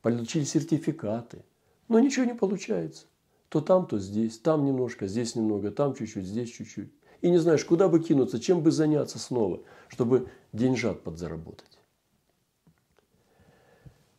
Получили 0.01 0.43
сертификаты. 0.43 1.46
Но 1.88 2.00
ничего 2.00 2.25
не 2.25 2.34
получается. 2.34 3.05
То 3.48 3.62
там, 3.62 3.86
то 3.86 4.00
здесь. 4.00 4.39
Там 4.39 4.65
немножко, 4.65 5.08
здесь 5.08 5.36
немного, 5.36 5.72
там 5.72 5.96
чуть-чуть, 5.96 6.25
здесь 6.25 6.50
чуть-чуть. 6.50 6.91
И 7.22 7.29
не 7.29 7.38
знаешь, 7.38 7.63
куда 7.63 7.88
бы 7.88 8.01
кинуться, 8.01 8.39
чем 8.39 8.62
бы 8.62 8.72
заняться 8.72 9.20
снова, 9.20 9.62
чтобы 9.88 10.27
деньжат 10.51 11.03
подзаработать. 11.03 11.79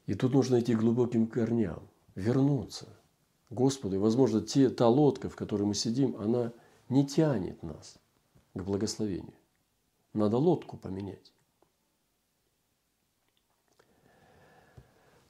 И 0.07 0.15
тут 0.15 0.33
нужно 0.33 0.61
идти 0.61 0.75
глубоким 0.75 1.27
корням, 1.27 1.83
вернуться 2.15 2.87
Господу. 3.51 3.97
И, 3.97 3.99
возможно, 3.99 4.41
те, 4.41 4.71
та 4.71 4.89
лодка, 4.89 5.29
в 5.29 5.37
которой 5.37 5.65
мы 5.65 5.75
сидим, 5.75 6.17
она 6.17 6.53
не 6.89 7.07
тянет 7.07 7.63
нас 7.63 7.97
к 8.55 8.63
благословению. 8.63 9.35
Надо 10.13 10.39
лодку 10.39 10.77
поменять. 10.77 11.34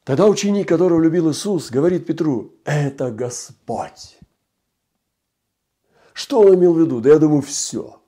Тогда 0.05 0.27
ученик, 0.27 0.69
которого 0.69 1.01
любил 1.03 1.31
Иисус, 1.31 1.71
говорит 1.71 2.07
Петру, 2.07 2.53
это 2.65 3.11
Господь. 3.11 4.19
Что 6.13 6.41
он 6.41 6.55
имел 6.55 6.75
в 6.75 6.81
виду? 6.81 7.01
Да 7.01 7.09
я 7.09 7.19
думаю, 7.19 7.41
все. 7.41 8.01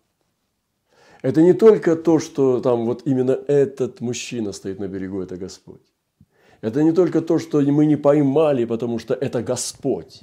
Это 1.23 1.43
не 1.43 1.55
только 1.55 1.97
то, 1.97 2.19
что 2.19 2.61
там 2.61 2.85
вот 2.85 3.03
именно 3.07 3.33
этот 3.33 4.01
мужчина 4.01 4.53
стоит 4.53 4.79
на 4.79 4.89
берегу, 4.89 5.23
это 5.23 5.37
Господь. 5.37 5.83
Это 6.61 6.83
не 6.83 6.93
только 6.93 7.21
то, 7.21 7.39
что 7.39 7.61
мы 7.61 7.87
не 7.87 7.97
поймали, 7.97 8.67
потому 8.67 8.99
что 8.99 9.15
это 9.15 9.43
Господь. 9.43 10.23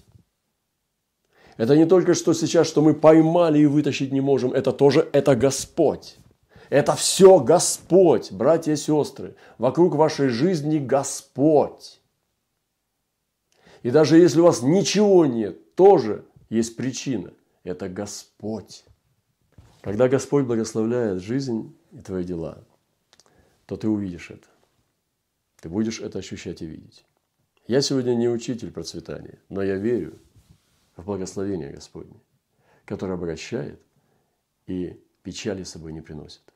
Это 1.58 1.75
не 1.75 1.86
только 1.86 2.13
что 2.13 2.34
сейчас, 2.34 2.68
что 2.68 2.82
мы 2.82 2.94
поймали 2.94 3.60
и 3.60 3.65
вытащить 3.65 4.12
не 4.12 4.22
можем, 4.22 4.53
это 4.53 4.72
тоже 4.72 5.08
это 5.12 5.36
Господь. 5.36 6.18
Это 6.74 6.96
все 6.96 7.39
Господь, 7.39 8.32
братья 8.32 8.72
и 8.72 8.75
сестры. 8.75 9.36
Вокруг 9.60 9.94
вашей 9.94 10.30
жизни 10.30 10.80
Господь. 10.80 12.01
И 13.84 13.92
даже 13.92 14.18
если 14.18 14.39
у 14.39 14.46
вас 14.46 14.63
ничего 14.63 15.27
нет, 15.27 15.75
тоже 15.75 16.25
есть 16.50 16.75
причина. 16.75 17.32
Это 17.63 17.89
Господь. 17.89 18.86
Когда 19.82 20.10
Господь 20.10 20.46
благословляет 20.46 21.22
жизнь 21.22 21.77
и 21.92 22.00
твои 22.00 22.24
дела, 22.24 22.63
то 23.68 23.77
ты 23.77 23.88
увидишь 23.88 24.32
это. 24.32 24.48
Ты 25.62 25.70
будешь 25.70 26.00
это 26.00 26.18
ощущать 26.18 26.63
и 26.63 26.65
видеть. 26.65 27.06
Я 27.68 27.84
сегодня 27.84 28.15
не 28.15 28.30
учитель 28.30 28.72
процветания, 28.72 29.38
но 29.48 29.62
я 29.62 29.75
верю 29.75 30.20
в 30.98 31.06
благословение 31.06 31.72
Господне, 31.72 32.20
которое 32.86 33.13
обогащает 33.13 33.80
и 34.65 35.00
печали 35.22 35.62
с 35.62 35.70
собой 35.70 35.94
не 35.94 36.01
приносит. 36.01 36.52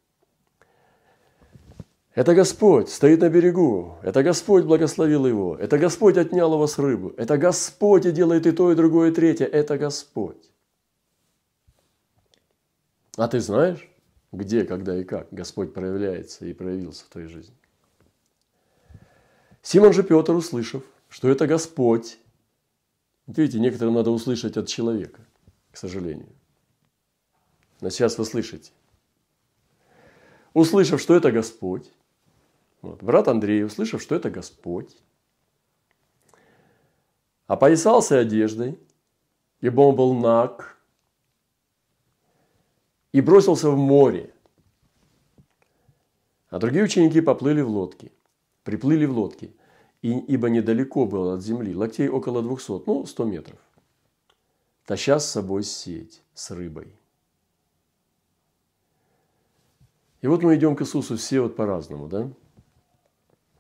Это 2.18 2.34
Господь 2.34 2.90
стоит 2.90 3.22
на 3.22 3.30
берегу. 3.30 4.00
Это 4.02 4.24
Господь 4.24 4.66
благословил 4.66 5.28
его. 5.28 5.56
Это 5.56 5.78
Господь 5.78 6.18
отнял 6.18 6.52
его 6.52 6.66
с 6.66 6.80
рыбы. 6.80 7.14
Это 7.16 7.38
Господь 7.38 8.08
и 8.08 8.12
делает 8.12 8.48
и 8.48 8.52
то, 8.52 8.72
и 8.72 8.76
другое, 8.76 9.12
и 9.12 9.14
третье. 9.14 9.46
Это 9.46 9.78
Господь. 9.78 10.50
А 13.18 13.28
ты 13.28 13.40
знаешь, 13.40 13.88
где, 14.32 14.64
когда 14.64 15.00
и 15.00 15.04
как 15.04 15.28
Господь 15.30 15.76
проявляется 15.76 16.48
и 16.48 16.54
проявился 16.54 17.06
в 17.06 17.10
твоей 17.10 17.28
жизни? 17.28 17.54
Симон 19.62 19.94
же 19.94 20.02
Петр, 20.02 20.34
услышав, 20.34 20.82
что 21.10 21.30
это 21.30 21.46
Господь, 21.46 22.18
видите, 23.28 23.60
некоторым 23.60 23.94
надо 23.94 24.10
услышать 24.10 24.58
от 24.58 24.68
человека, 24.68 25.22
к 25.72 25.78
сожалению. 25.78 26.34
Но 27.80 27.92
сейчас 27.92 28.18
вы 28.18 28.26
слышите. 28.26 28.72
Услышав, 30.56 31.00
что 31.00 31.16
это 31.16 31.32
Господь, 31.32 31.92
вот. 32.82 33.02
Брат 33.04 33.28
Андрей, 33.28 33.64
услышав, 33.64 34.02
что 34.02 34.16
это 34.16 34.30
Господь, 34.30 34.96
опоясался 37.48 38.20
одеждой, 38.20 38.80
ибо 39.62 39.82
он 39.82 39.96
был 39.96 40.14
наг, 40.14 40.78
и 43.12 43.22
бросился 43.22 43.72
в 43.72 43.78
море. 43.78 44.34
А 46.50 46.60
другие 46.60 46.84
ученики 46.84 47.20
поплыли 47.22 47.62
в 47.62 47.70
лодке, 47.70 48.12
приплыли 48.64 49.06
в 49.06 49.18
лодке, 49.18 49.52
и, 50.02 50.12
ибо 50.12 50.50
недалеко 50.50 51.06
было 51.06 51.36
от 51.36 51.42
земли, 51.42 51.76
локтей 51.76 52.08
около 52.08 52.42
двухсот, 52.42 52.86
ну, 52.88 53.06
сто 53.06 53.26
метров, 53.26 53.60
таща 54.86 55.20
с 55.20 55.30
собой 55.30 55.64
сеть 55.64 56.22
с 56.34 56.52
рыбой. 56.52 56.94
И 60.22 60.28
вот 60.28 60.44
мы 60.44 60.56
идем 60.56 60.76
к 60.76 60.82
Иисусу 60.82 61.18
все 61.18 61.42
вот 61.42 61.56
по-разному, 61.56 62.08
да? 62.08 62.30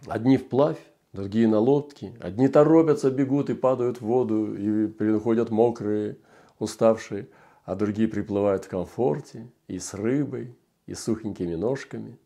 Одни 0.06 0.38
вплавь, 0.38 0.80
другие 1.14 1.48
на 1.48 1.60
лодке. 1.60 2.16
Одни 2.20 2.48
торопятся, 2.48 3.10
бегут 3.10 3.50
и 3.50 3.56
падают 3.56 3.98
в 3.98 4.02
воду, 4.02 4.56
и 4.56 4.88
приходят 4.88 5.50
мокрые, 5.50 6.18
уставшие, 6.60 7.30
а 7.64 7.76
другие 7.76 8.08
приплывают 8.08 8.66
в 8.66 8.70
комфорте 8.70 9.52
и 9.68 9.80
с 9.80 9.94
рыбой, 9.94 10.56
и 10.86 10.94
с 10.94 11.04
сухенькими 11.04 11.56
ножками. 11.56 12.20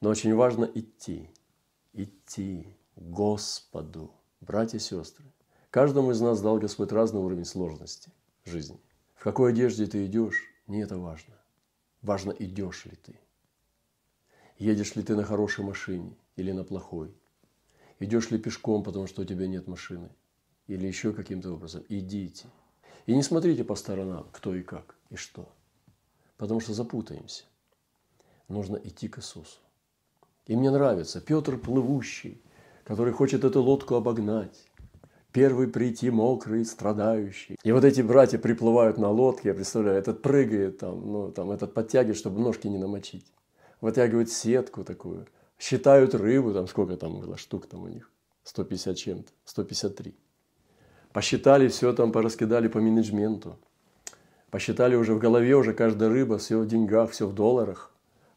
Но 0.00 0.10
очень 0.10 0.34
важно 0.34 0.64
идти, 0.64 1.30
идти 1.92 2.76
к 2.94 3.00
Господу. 3.00 4.12
Братья 4.40 4.76
и 4.76 4.80
сестры, 4.80 5.24
каждому 5.70 6.12
из 6.12 6.20
нас 6.20 6.40
дал 6.40 6.58
Господь 6.58 6.92
разный 6.92 7.20
уровень 7.20 7.44
сложности 7.44 8.12
жизни. 8.44 8.78
В 9.14 9.24
какой 9.24 9.50
одежде 9.50 9.86
ты 9.86 10.06
идешь, 10.06 10.44
не 10.68 10.82
это 10.82 10.96
важно. 10.96 11.34
Важно, 12.02 12.30
идешь 12.30 12.84
ли 12.84 12.92
ты. 13.02 13.18
Едешь 14.58 14.94
ли 14.94 15.02
ты 15.02 15.16
на 15.16 15.24
хорошей 15.24 15.64
машине 15.64 16.16
или 16.38 16.52
на 16.52 16.64
плохой. 16.64 17.12
Идешь 17.98 18.30
ли 18.30 18.38
пешком, 18.38 18.82
потому 18.84 19.06
что 19.06 19.22
у 19.22 19.24
тебя 19.24 19.46
нет 19.46 19.66
машины. 19.66 20.08
Или 20.68 20.86
еще 20.86 21.12
каким-то 21.12 21.52
образом. 21.52 21.82
Идите. 21.88 22.46
И 23.06 23.14
не 23.14 23.22
смотрите 23.22 23.64
по 23.64 23.74
сторонам, 23.74 24.28
кто 24.32 24.54
и 24.54 24.62
как, 24.62 24.94
и 25.10 25.16
что. 25.16 25.48
Потому 26.36 26.60
что 26.60 26.74
запутаемся. 26.74 27.44
Нужно 28.46 28.76
идти 28.76 29.08
к 29.08 29.18
Иисусу. 29.18 29.58
И 30.46 30.54
мне 30.56 30.70
нравится 30.70 31.20
Петр 31.20 31.58
плывущий, 31.58 32.40
который 32.84 33.12
хочет 33.12 33.44
эту 33.44 33.62
лодку 33.62 33.96
обогнать. 33.96 34.64
Первый 35.32 35.68
прийти 35.68 36.10
мокрый, 36.10 36.64
страдающий. 36.64 37.56
И 37.62 37.72
вот 37.72 37.84
эти 37.84 38.00
братья 38.00 38.38
приплывают 38.38 38.96
на 38.96 39.10
лодке, 39.10 39.48
я 39.48 39.54
представляю, 39.54 39.98
этот 39.98 40.22
прыгает 40.22 40.78
там, 40.78 41.12
ну, 41.12 41.32
там, 41.32 41.50
этот 41.50 41.74
подтягивает, 41.74 42.16
чтобы 42.16 42.40
ножки 42.40 42.68
не 42.68 42.78
намочить. 42.78 43.26
Вытягивают 43.80 44.30
сетку 44.30 44.84
такую, 44.84 45.26
считают 45.58 46.14
рыбу, 46.14 46.52
там 46.52 46.68
сколько 46.68 46.96
там 46.96 47.20
было 47.20 47.36
штук 47.36 47.66
там 47.66 47.82
у 47.82 47.88
них, 47.88 48.10
150 48.44 48.96
чем-то, 48.96 49.32
153. 49.44 50.14
Посчитали 51.12 51.68
все 51.68 51.92
там, 51.92 52.12
пораскидали 52.12 52.68
по 52.68 52.80
менеджменту. 52.80 53.58
Посчитали 54.50 54.94
уже 54.94 55.14
в 55.14 55.18
голове, 55.18 55.56
уже 55.56 55.74
каждая 55.74 56.08
рыба, 56.08 56.38
все 56.38 56.58
в 56.58 56.66
деньгах, 56.66 57.10
все 57.10 57.26
в 57.26 57.34
долларах, 57.34 57.90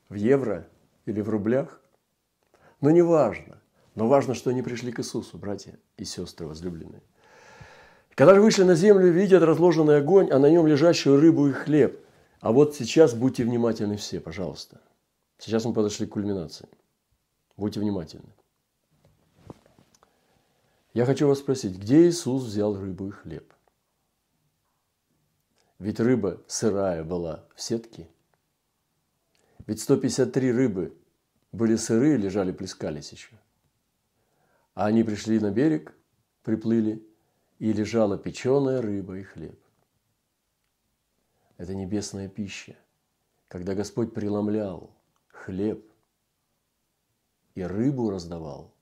в 0.09 0.15
евро 0.15 0.67
или 1.05 1.21
в 1.21 1.29
рублях. 1.29 1.79
Но 2.81 2.89
не 2.89 3.01
важно. 3.01 3.61
Но 3.95 4.07
важно, 4.07 4.33
что 4.33 4.49
они 4.49 4.61
пришли 4.61 4.91
к 4.91 4.99
Иисусу, 4.99 5.37
братья 5.37 5.77
и 5.97 6.05
сестры 6.05 6.47
возлюбленные. 6.47 7.01
Когда 8.15 8.35
же 8.35 8.41
вышли 8.41 8.63
на 8.63 8.75
землю, 8.75 9.09
видят 9.11 9.43
разложенный 9.43 9.97
огонь, 9.97 10.29
а 10.31 10.39
на 10.39 10.49
нем 10.49 10.67
лежащую 10.67 11.19
рыбу 11.19 11.47
и 11.47 11.51
хлеб. 11.51 11.99
А 12.39 12.51
вот 12.51 12.75
сейчас 12.75 13.13
будьте 13.13 13.43
внимательны 13.43 13.97
все, 13.97 14.19
пожалуйста. 14.19 14.81
Сейчас 15.37 15.65
мы 15.65 15.73
подошли 15.73 16.05
к 16.07 16.11
кульминации. 16.11 16.67
Будьте 17.57 17.79
внимательны. 17.79 18.33
Я 20.93 21.05
хочу 21.05 21.27
вас 21.27 21.39
спросить, 21.39 21.77
где 21.77 22.07
Иисус 22.07 22.43
взял 22.43 22.77
рыбу 22.77 23.07
и 23.07 23.11
хлеб? 23.11 23.53
Ведь 25.79 25.99
рыба 25.99 26.41
сырая 26.47 27.03
была 27.03 27.45
в 27.55 27.61
сетке. 27.61 28.09
Ведь 29.67 29.81
153 29.81 30.51
рыбы 30.51 30.97
были 31.51 31.75
сырые, 31.75 32.17
лежали, 32.17 32.51
плескались 32.51 33.11
еще. 33.11 33.35
А 34.73 34.85
они 34.85 35.03
пришли 35.03 35.39
на 35.39 35.51
берег, 35.51 35.93
приплыли, 36.43 37.05
и 37.59 37.73
лежала 37.73 38.17
печеная 38.17 38.81
рыба 38.81 39.17
и 39.17 39.23
хлеб. 39.23 39.59
Это 41.57 41.75
небесная 41.75 42.27
пища. 42.27 42.75
Когда 43.47 43.75
Господь 43.75 44.13
преломлял 44.13 44.95
хлеб 45.27 45.90
и 47.55 47.63
рыбу 47.63 48.09
раздавал, 48.09 48.73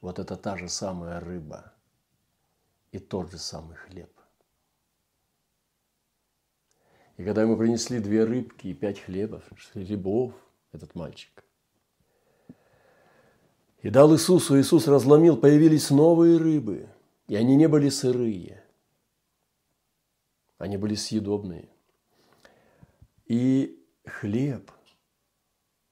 вот 0.00 0.18
это 0.18 0.36
та 0.36 0.56
же 0.56 0.68
самая 0.68 1.20
рыба 1.20 1.72
и 2.92 2.98
тот 2.98 3.30
же 3.30 3.38
самый 3.38 3.76
хлеб. 3.76 4.10
И 7.16 7.24
когда 7.24 7.42
ему 7.42 7.56
принесли 7.56 8.00
две 8.00 8.24
рыбки 8.24 8.68
и 8.68 8.74
пять 8.74 9.00
хлебов, 9.00 9.44
хлебов, 9.72 10.34
этот 10.72 10.94
мальчик, 10.94 11.44
и 13.82 13.90
дал 13.90 14.12
Иисусу, 14.14 14.58
Иисус 14.58 14.88
разломил, 14.88 15.36
появились 15.36 15.90
новые 15.90 16.38
рыбы, 16.38 16.88
и 17.28 17.36
они 17.36 17.54
не 17.54 17.68
были 17.68 17.90
сырые, 17.90 18.64
они 20.58 20.76
были 20.78 20.94
съедобные. 20.94 21.68
И 23.26 23.86
хлеб 24.06 24.70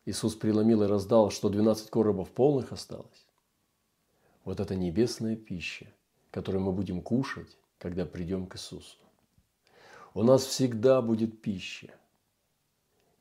Иисус 0.05 0.35
преломил 0.35 0.83
и 0.83 0.87
раздал, 0.87 1.31
что 1.31 1.49
12 1.49 1.91
коробов 1.91 2.31
полных 2.31 2.73
осталось. 2.73 3.27
Вот 4.45 4.61
это 4.61 4.75
небесная 4.75 5.37
пища, 5.37 5.87
которую 6.31 6.63
мы 6.63 6.73
будем 6.73 7.03
кушать, 7.03 7.57
когда 7.79 8.05
придем 8.05 8.47
к 8.47 8.57
Иисусу. 8.57 8.97
У 10.15 10.23
нас 10.23 10.45
всегда 10.45 11.01
будет 11.01 11.41
пища. 11.41 11.95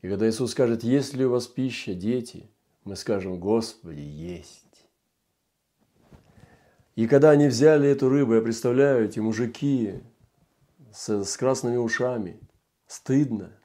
И 0.02 0.10
когда 0.10 0.28
Иисус 0.28 0.52
скажет, 0.52 0.84
есть 0.84 1.14
ли 1.14 1.26
у 1.26 1.32
вас 1.32 1.48
пища, 1.48 1.94
дети– 1.94 2.50
мы 2.84 2.96
скажем, 2.96 3.40
Господи, 3.40 4.00
есть. 4.00 4.86
И 6.96 7.08
когда 7.08 7.32
они 7.32 7.48
взяли 7.48 7.90
эту 7.90 8.10
рыбу, 8.10 8.34
я 8.34 8.42
представляю, 8.42 9.06
эти 9.06 9.20
мужики 9.20 10.02
с, 10.92 11.24
с 11.24 11.38
красными 11.38 11.78
ушами, 11.78 12.40
стыдно, 12.88 13.58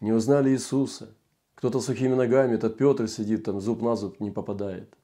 не 0.00 0.12
узнали 0.12 0.50
Иисуса. 0.50 1.14
Кто-то 1.60 1.82
сухими 1.82 2.14
ногами, 2.14 2.54
этот 2.54 2.78
Петр 2.78 3.06
сидит 3.06 3.44
там, 3.44 3.60
зуб 3.60 3.82
на 3.82 3.94
зуб 3.94 4.18
не 4.18 4.30
попадает. 4.30 4.96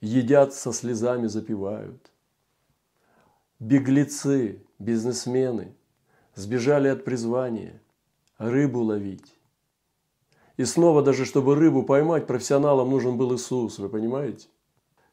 Едят 0.00 0.52
со 0.52 0.72
слезами, 0.72 1.28
запивают. 1.28 2.10
Беглецы, 3.60 4.64
бизнесмены 4.80 5.76
сбежали 6.34 6.88
от 6.88 7.04
призвания 7.04 7.80
рыбу 8.36 8.80
ловить. 8.80 9.32
И 10.56 10.64
снова 10.64 11.04
даже, 11.04 11.24
чтобы 11.24 11.54
рыбу 11.54 11.84
поймать, 11.84 12.26
профессионалам 12.26 12.90
нужен 12.90 13.16
был 13.16 13.32
Иисус, 13.36 13.78
вы 13.78 13.88
понимаете? 13.88 14.48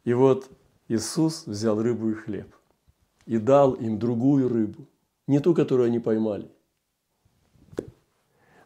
И 0.06 0.14
вот 0.14 0.50
Иисус 0.88 1.46
взял 1.46 1.80
рыбу 1.80 2.10
и 2.10 2.14
хлеб 2.16 2.52
и 3.28 3.38
дал 3.38 3.74
им 3.74 4.00
другую 4.00 4.50
рыбу, 4.50 4.88
не 5.28 5.40
ту, 5.40 5.54
которую 5.54 5.86
они 5.86 6.00
поймали. 6.00 6.50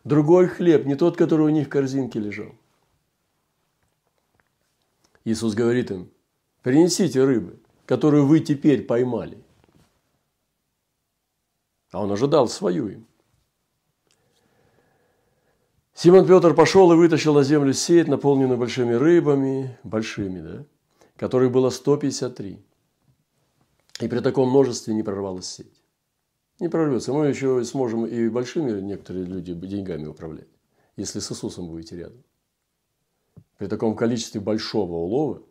Другой 0.06 0.48
хлеб, 0.48 0.86
не 0.86 0.96
тот, 0.96 1.18
который 1.18 1.48
у 1.48 1.50
них 1.50 1.66
в 1.66 1.70
корзинке 1.70 2.20
лежал. 2.20 2.54
Иисус 5.26 5.56
говорит 5.56 5.90
им, 5.90 6.12
принесите 6.62 7.24
рыбы, 7.24 7.60
которую 7.88 8.28
вы 8.28 8.40
теперь 8.40 8.86
поймали. 8.86 9.44
А 11.92 12.04
он 12.04 12.12
ожидал 12.12 12.48
свою 12.48 12.88
им. 12.88 13.08
Симон 15.96 16.28
Петр 16.28 16.54
пошел 16.54 16.92
и 16.92 16.96
вытащил 16.96 17.34
на 17.34 17.42
землю 17.42 17.74
сеть, 17.74 18.08
наполненную 18.08 18.60
большими 18.60 18.94
рыбами, 18.94 19.76
большими, 19.84 20.40
да, 20.42 20.66
которых 21.16 21.52
было 21.52 21.72
153. 21.72 22.64
И 24.02 24.08
при 24.08 24.20
таком 24.20 24.50
множестве 24.50 24.94
не 24.94 25.02
прорвалась 25.02 25.48
сеть. 25.48 25.85
Не 26.60 26.70
прорвется. 26.70 27.12
Мы 27.12 27.28
еще 27.28 27.64
сможем 27.64 28.06
и 28.06 28.30
большими 28.30 28.80
некоторые 28.80 29.26
люди 29.26 29.54
деньгами 29.54 30.08
управлять, 30.08 30.48
если 30.96 31.20
с 31.20 31.32
Иисусом 31.32 31.68
будете 31.68 31.98
рядом. 31.98 32.24
При 33.58 33.68
таком 33.68 33.96
количестве 33.96 34.42
большого 34.42 34.94
улова 34.94 35.44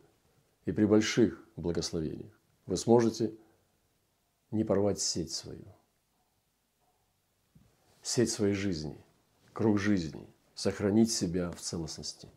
и 0.65 0.71
при 0.71 0.85
больших 0.85 1.43
благословениях 1.55 2.33
вы 2.65 2.77
сможете 2.77 3.33
не 4.51 4.63
порвать 4.63 4.99
сеть 4.99 5.31
свою. 5.31 5.65
Сеть 8.01 8.29
своей 8.29 8.53
жизни, 8.53 8.97
круг 9.53 9.79
жизни– 9.79 10.27
сохранить 10.55 11.11
себя 11.11 11.51
в 11.51 11.59
целостности. 11.59 12.29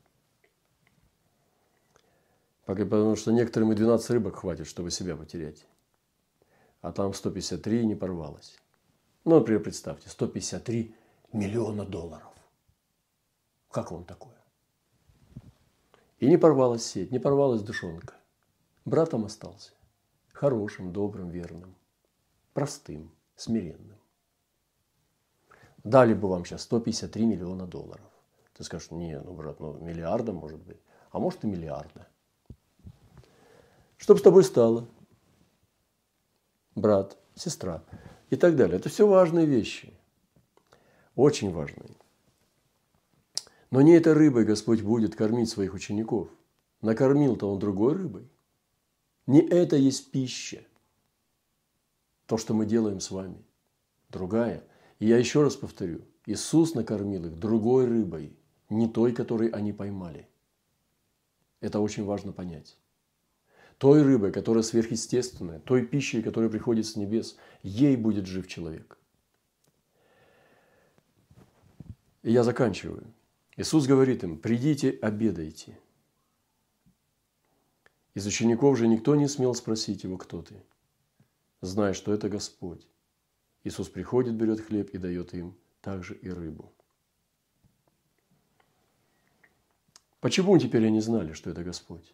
Потому 2.66 3.16
что 3.16 3.32
некоторым 3.32 3.72
и 3.72 3.76
12 3.76 4.10
рыбок 4.10 4.36
хватит, 4.36 4.66
чтобы 4.66 4.90
себя 4.90 5.16
потерять. 5.16 5.64
А 6.80 6.92
там 6.92 7.12
153 7.12 7.86
не 7.86 7.94
порвалось. 7.94 8.56
Ну, 9.24 9.38
например, 9.38 9.62
представьте, 9.62 10.08
153 10.08 10.94
миллиона 11.32 11.84
долларов. 11.84 12.32
Как 13.70 13.90
вам 13.90 14.04
такое? 14.04 14.36
И 16.18 16.26
не 16.26 16.36
порвалась 16.36 16.84
сеть, 16.84 17.10
не 17.10 17.18
порвалась 17.18 17.62
душонка. 17.62 18.14
Братом 18.84 19.24
остался. 19.24 19.72
Хорошим, 20.32 20.92
добрым, 20.92 21.28
верным. 21.30 21.74
Простым, 22.54 23.12
смиренным 23.36 23.98
дали 25.84 26.14
бы 26.14 26.28
вам 26.28 26.44
сейчас 26.44 26.62
153 26.62 27.26
миллиона 27.26 27.66
долларов. 27.66 28.06
Ты 28.56 28.64
скажешь, 28.64 28.90
не, 28.90 29.18
ну, 29.20 29.32
брат, 29.34 29.60
ну, 29.60 29.74
миллиарда 29.74 30.32
может 30.32 30.60
быть, 30.60 30.80
а 31.10 31.18
может 31.18 31.44
и 31.44 31.46
миллиарда. 31.46 32.08
Что 33.96 34.14
бы 34.14 34.20
с 34.20 34.22
тобой 34.22 34.44
стало? 34.44 34.88
Брат, 36.78 37.18
сестра 37.34 37.82
и 38.30 38.36
так 38.36 38.54
далее. 38.54 38.78
Это 38.78 38.88
все 38.88 39.06
важные 39.06 39.46
вещи. 39.46 39.92
Очень 41.16 41.52
важные. 41.52 41.90
Но 43.72 43.82
не 43.82 43.94
этой 43.94 44.12
рыбой 44.12 44.44
Господь 44.44 44.82
будет 44.82 45.16
кормить 45.16 45.50
своих 45.50 45.74
учеников. 45.74 46.28
накормил-то 46.80 47.50
он 47.50 47.58
другой 47.58 47.94
рыбой. 47.94 48.30
Не 49.26 49.40
это 49.40 49.74
есть 49.74 50.12
пища. 50.12 50.62
То, 52.26 52.38
что 52.38 52.54
мы 52.54 52.64
делаем 52.64 53.00
с 53.00 53.10
вами. 53.10 53.44
Другая. 54.08 54.62
И 55.00 55.06
я 55.06 55.18
еще 55.18 55.42
раз 55.42 55.56
повторю. 55.56 56.02
Иисус 56.26 56.74
накормил 56.74 57.26
их 57.26 57.40
другой 57.40 57.86
рыбой, 57.86 58.36
не 58.70 58.88
той, 58.88 59.12
которой 59.12 59.48
они 59.48 59.72
поймали. 59.72 60.28
Это 61.60 61.80
очень 61.80 62.04
важно 62.04 62.32
понять. 62.32 62.76
Той 63.78 64.02
рыбой, 64.02 64.32
которая 64.32 64.64
сверхъестественная, 64.64 65.60
той 65.60 65.86
пищей, 65.86 66.20
которая 66.20 66.50
приходит 66.50 66.86
с 66.86 66.96
небес, 66.96 67.38
ей 67.62 67.96
будет 67.96 68.26
жив 68.26 68.48
человек. 68.48 68.98
И 72.24 72.32
я 72.32 72.42
заканчиваю. 72.42 73.06
Иисус 73.56 73.86
говорит 73.86 74.24
им, 74.24 74.36
придите, 74.38 74.90
обедайте. 75.00 75.78
Из 78.14 78.26
учеников 78.26 78.76
же 78.76 78.88
никто 78.88 79.14
не 79.14 79.28
смел 79.28 79.54
спросить 79.54 80.02
его, 80.02 80.18
кто 80.18 80.42
ты, 80.42 80.56
зная, 81.60 81.92
что 81.92 82.12
это 82.12 82.28
Господь. 82.28 82.84
Иисус 83.62 83.88
приходит, 83.88 84.34
берет 84.34 84.60
хлеб 84.60 84.90
и 84.90 84.98
дает 84.98 85.34
им 85.34 85.56
также 85.80 86.14
и 86.16 86.28
рыбу. 86.30 86.72
Почему 90.20 90.58
теперь 90.58 90.86
они 90.86 91.00
знали, 91.00 91.32
что 91.32 91.50
это 91.50 91.62
Господь? 91.62 92.12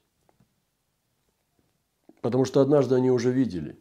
Потому 2.24 2.46
что 2.46 2.62
однажды 2.62 2.94
они 2.94 3.10
уже 3.10 3.30
видели. 3.30 3.78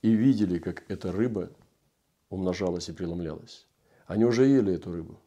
И 0.00 0.12
видели, 0.12 0.60
как 0.60 0.84
эта 0.86 1.10
рыба 1.10 1.50
умножалась 2.28 2.88
и 2.88 2.92
преломлялась. 2.92 3.66
Они 4.06 4.24
уже 4.24 4.46
ели 4.46 4.72
эту 4.72 4.92
рыбу. 4.92 5.18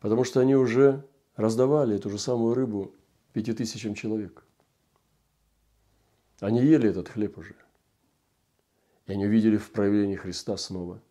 Потому 0.00 0.24
что 0.24 0.40
они 0.40 0.56
уже 0.56 1.06
раздавали 1.36 1.96
эту 1.96 2.08
же 2.08 2.18
самую 2.18 2.54
рыбу 2.54 2.94
пяти 3.34 3.52
тысячам 3.52 3.94
человек. 3.94 4.46
Они 6.40 6.62
ели 6.62 6.88
этот 6.88 7.10
хлеб 7.10 7.36
уже. 7.36 7.54
И 9.04 9.12
они 9.12 9.26
увидели 9.26 9.58
в 9.58 9.70
проявлении 9.70 10.16
Христа 10.16 10.56
снова 10.56 11.02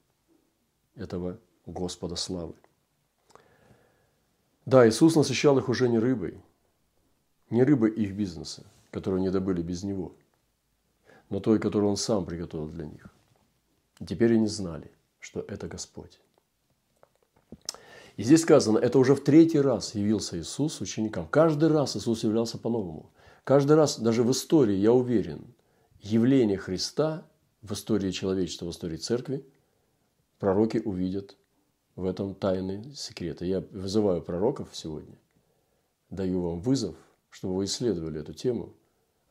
этого 0.95 1.39
Господа 1.67 2.15
славы. 2.15 2.55
Да, 4.65 4.89
Иисус 4.89 5.15
насыщал 5.15 5.59
их 5.59 5.69
уже 5.69 5.87
не 5.89 5.99
рыбой, 5.99 6.41
не 7.53 7.63
рыбой 7.63 7.91
их 7.91 8.13
бизнеса, 8.13 8.65
которую 8.91 9.21
они 9.21 9.29
добыли 9.29 9.61
без 9.61 9.83
Него, 9.83 10.13
но 11.29 11.39
той, 11.39 11.59
которую 11.59 11.91
Он 11.91 11.97
сам 11.97 12.25
приготовил 12.25 12.67
для 12.67 12.85
них. 12.85 13.07
И 13.99 14.05
теперь 14.05 14.33
они 14.33 14.47
знали, 14.47 14.91
что 15.19 15.45
это 15.47 15.67
Господь. 15.67 16.19
И 18.17 18.23
здесь 18.23 18.41
сказано, 18.41 18.77
это 18.77 18.99
уже 18.99 19.15
в 19.15 19.23
третий 19.23 19.59
раз 19.59 19.95
явился 19.95 20.39
Иисус 20.39 20.81
ученикам. 20.81 21.27
Каждый 21.27 21.69
раз 21.69 21.95
Иисус 21.95 22.23
являлся 22.23 22.57
по-новому. 22.57 23.09
Каждый 23.43 23.75
раз, 23.75 23.99
даже 23.99 24.23
в 24.23 24.31
истории, 24.31 24.75
я 24.75 24.93
уверен, 24.93 25.45
явление 26.01 26.57
Христа 26.57 27.25
в 27.61 27.73
истории 27.73 28.11
человечества, 28.11 28.65
в 28.65 28.71
истории 28.71 28.97
церкви, 28.97 29.45
пророки 30.37 30.81
увидят 30.83 31.35
в 31.95 32.05
этом 32.05 32.35
тайны 32.35 32.93
секреты. 32.95 33.45
Я 33.45 33.61
вызываю 33.71 34.21
пророков 34.21 34.69
сегодня, 34.73 35.17
даю 36.09 36.41
вам 36.41 36.59
вызов, 36.59 36.95
чтобы 37.33 37.55
вы 37.55 37.65
исследовали 37.65 38.21
эту 38.21 38.31
тему 38.33 38.75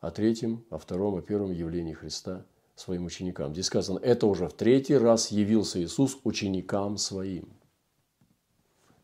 о 0.01 0.11
третьем, 0.11 0.65
о 0.69 0.77
втором, 0.77 1.15
о 1.15 1.21
первом 1.21 1.53
явлении 1.53 1.93
Христа 1.93 2.45
своим 2.75 3.05
ученикам. 3.05 3.53
Здесь 3.53 3.67
сказано, 3.67 3.97
это 3.97 4.27
уже 4.27 4.49
в 4.49 4.53
третий 4.53 4.97
раз 4.97 5.31
явился 5.31 5.81
Иисус 5.81 6.19
ученикам 6.25 6.97
своим. 6.97 7.47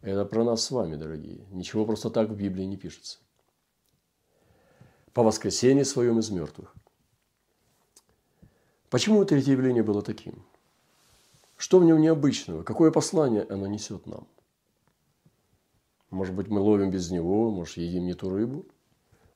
Это 0.02 0.26
про 0.26 0.44
нас 0.44 0.66
с 0.66 0.72
вами, 0.72 0.98
дорогие. 0.98 1.48
Ничего 1.50 1.86
просто 1.86 2.10
так 2.10 2.30
в 2.30 2.36
Библии 2.36 2.66
не 2.66 2.76
пишется. 2.76 3.20
По 5.14 5.24
воскресенье 5.24 5.86
своем 5.86 6.20
из 6.20 6.30
мертвых. 6.30 6.76
Почему 8.90 9.24
третье 9.24 9.54
явление 9.54 9.82
было 9.82 10.02
таким? 10.02 10.44
Что 11.56 11.80
в 11.80 11.86
нем 11.86 12.02
необычного? 12.02 12.64
Какое 12.64 12.92
послание 12.92 13.44
оно 13.44 13.66
несет 13.66 14.06
нам? 14.08 14.28
Может 16.10 16.36
быть, 16.36 16.50
мы 16.50 16.60
ловим 16.60 16.92
без 16.92 17.10
него, 17.12 17.50
может, 17.50 17.78
едим 17.78 18.06
не 18.06 18.14
ту 18.14 18.30
рыбу? 18.30 18.66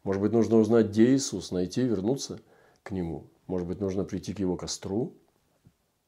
Может 0.04 0.22
быть, 0.22 0.32
нужно 0.32 0.58
узнать, 0.58 0.88
где 0.88 1.14
Иисус, 1.14 1.52
найти, 1.52 1.84
вернуться 1.84 2.40
к 2.84 2.92
Нему. 2.92 3.28
Может 3.48 3.68
быть, 3.68 3.80
нужно 3.80 4.04
прийти 4.04 4.34
к 4.34 4.40
Его 4.40 4.56
костру, 4.58 5.16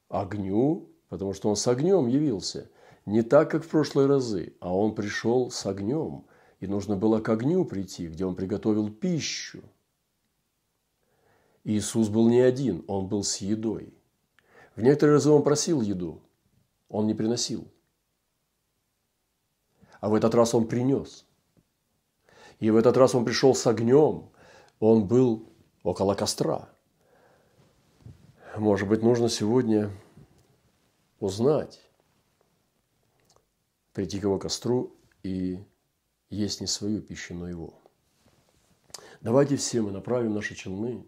огню, 0.10 0.90
потому 1.10 1.34
что 1.34 1.50
Он 1.50 1.56
с 1.56 1.68
огнем 1.68 2.08
явился. 2.08 2.70
Не 3.06 3.22
так, 3.22 3.52
как 3.52 3.64
в 3.64 3.70
прошлые 3.70 4.08
разы, 4.08 4.56
а 4.60 4.76
Он 4.76 4.96
пришел 4.96 5.52
с 5.52 5.66
огнем. 5.66 6.26
И 6.60 6.68
нужно 6.68 6.96
было 6.96 7.20
к 7.20 7.30
огню 7.30 7.66
прийти, 7.66 8.08
где 8.08 8.26
Он 8.26 8.36
приготовил 8.36 8.90
пищу. 8.90 9.64
Иисус 11.64 12.10
был 12.10 12.30
не 12.30 12.42
один, 12.42 12.84
Он 12.88 13.08
был 13.08 13.24
с 13.24 13.38
едой. 13.38 13.94
В 14.76 14.82
некоторые 14.82 15.16
разы 15.16 15.30
он 15.30 15.42
просил 15.42 15.82
еду, 15.82 16.22
он 16.90 17.08
не 17.08 17.14
приносил. 17.14 17.68
А 20.02 20.10
в 20.10 20.14
этот 20.14 20.36
раз 20.36 20.54
он 20.54 20.68
принес. 20.68 21.25
И 22.60 22.70
в 22.70 22.78
этот 22.78 22.98
раз 22.98 23.15
он 23.15 23.26
пришел 23.26 23.54
с 23.54 23.68
огнем, 23.68 24.30
он 24.80 25.08
был 25.08 25.50
около 25.84 26.15
костра. 26.15 26.70
Может 28.58 28.88
быть, 28.88 29.02
нужно 29.02 29.30
сегодня 29.30 29.91
узнать, 31.20 31.82
прийти 33.94 34.20
к 34.20 34.24
его 34.24 34.39
костру 34.39 34.96
и 35.24 35.60
есть 36.30 36.62
не 36.62 36.68
свою 36.68 37.02
пищу, 37.02 37.34
но 37.34 37.50
его. 37.50 37.74
Давайте 39.22 39.58
все 39.58 39.82
мы 39.82 39.91
направим 39.91 40.34
наши 40.34 40.56
челны 40.56 41.06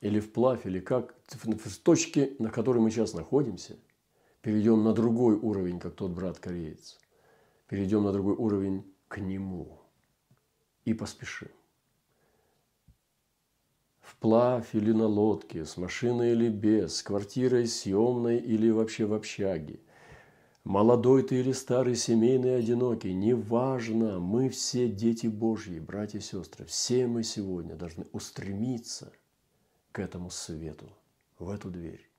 или 0.00 0.20
вплавь, 0.20 0.66
или 0.66 0.80
как, 0.80 1.14
в 1.28 1.78
точке, 1.78 2.34
на 2.38 2.50
которой 2.50 2.78
мы 2.78 2.90
сейчас 2.90 3.14
находимся, 3.14 3.76
перейдем 4.42 4.84
на 4.84 4.92
другой 4.92 5.36
уровень, 5.36 5.78
как 5.78 5.94
тот 5.94 6.10
брат-кореец. 6.10 6.98
Перейдем 7.68 8.04
на 8.04 8.12
другой 8.12 8.34
уровень 8.34 8.84
к 9.08 9.18
нему 9.18 9.83
и 10.84 10.94
поспешим. 10.94 11.50
Вплавь 14.00 14.74
или 14.74 14.92
на 14.92 15.06
лодке, 15.06 15.64
с 15.64 15.76
машиной 15.76 16.32
или 16.32 16.48
без, 16.48 16.96
с 16.96 17.02
квартирой 17.02 17.66
съемной 17.66 18.38
или 18.38 18.70
вообще 18.70 19.06
в 19.06 19.14
общаге. 19.14 19.80
Молодой 20.62 21.22
ты 21.22 21.40
или 21.40 21.52
старый, 21.52 21.94
семейный, 21.94 22.56
одинокий, 22.56 23.12
неважно, 23.12 24.18
мы 24.18 24.48
все 24.48 24.88
дети 24.88 25.26
Божьи, 25.26 25.78
братья 25.78 26.18
и 26.18 26.22
сестры, 26.22 26.64
все 26.64 27.06
мы 27.06 27.22
сегодня 27.22 27.76
должны 27.76 28.06
устремиться– 28.12 29.12
к 29.94 30.00
этому 30.00 30.28
свету, 30.28 30.92
в 31.38 31.48
эту 31.48 31.70
дверь. 31.70 32.10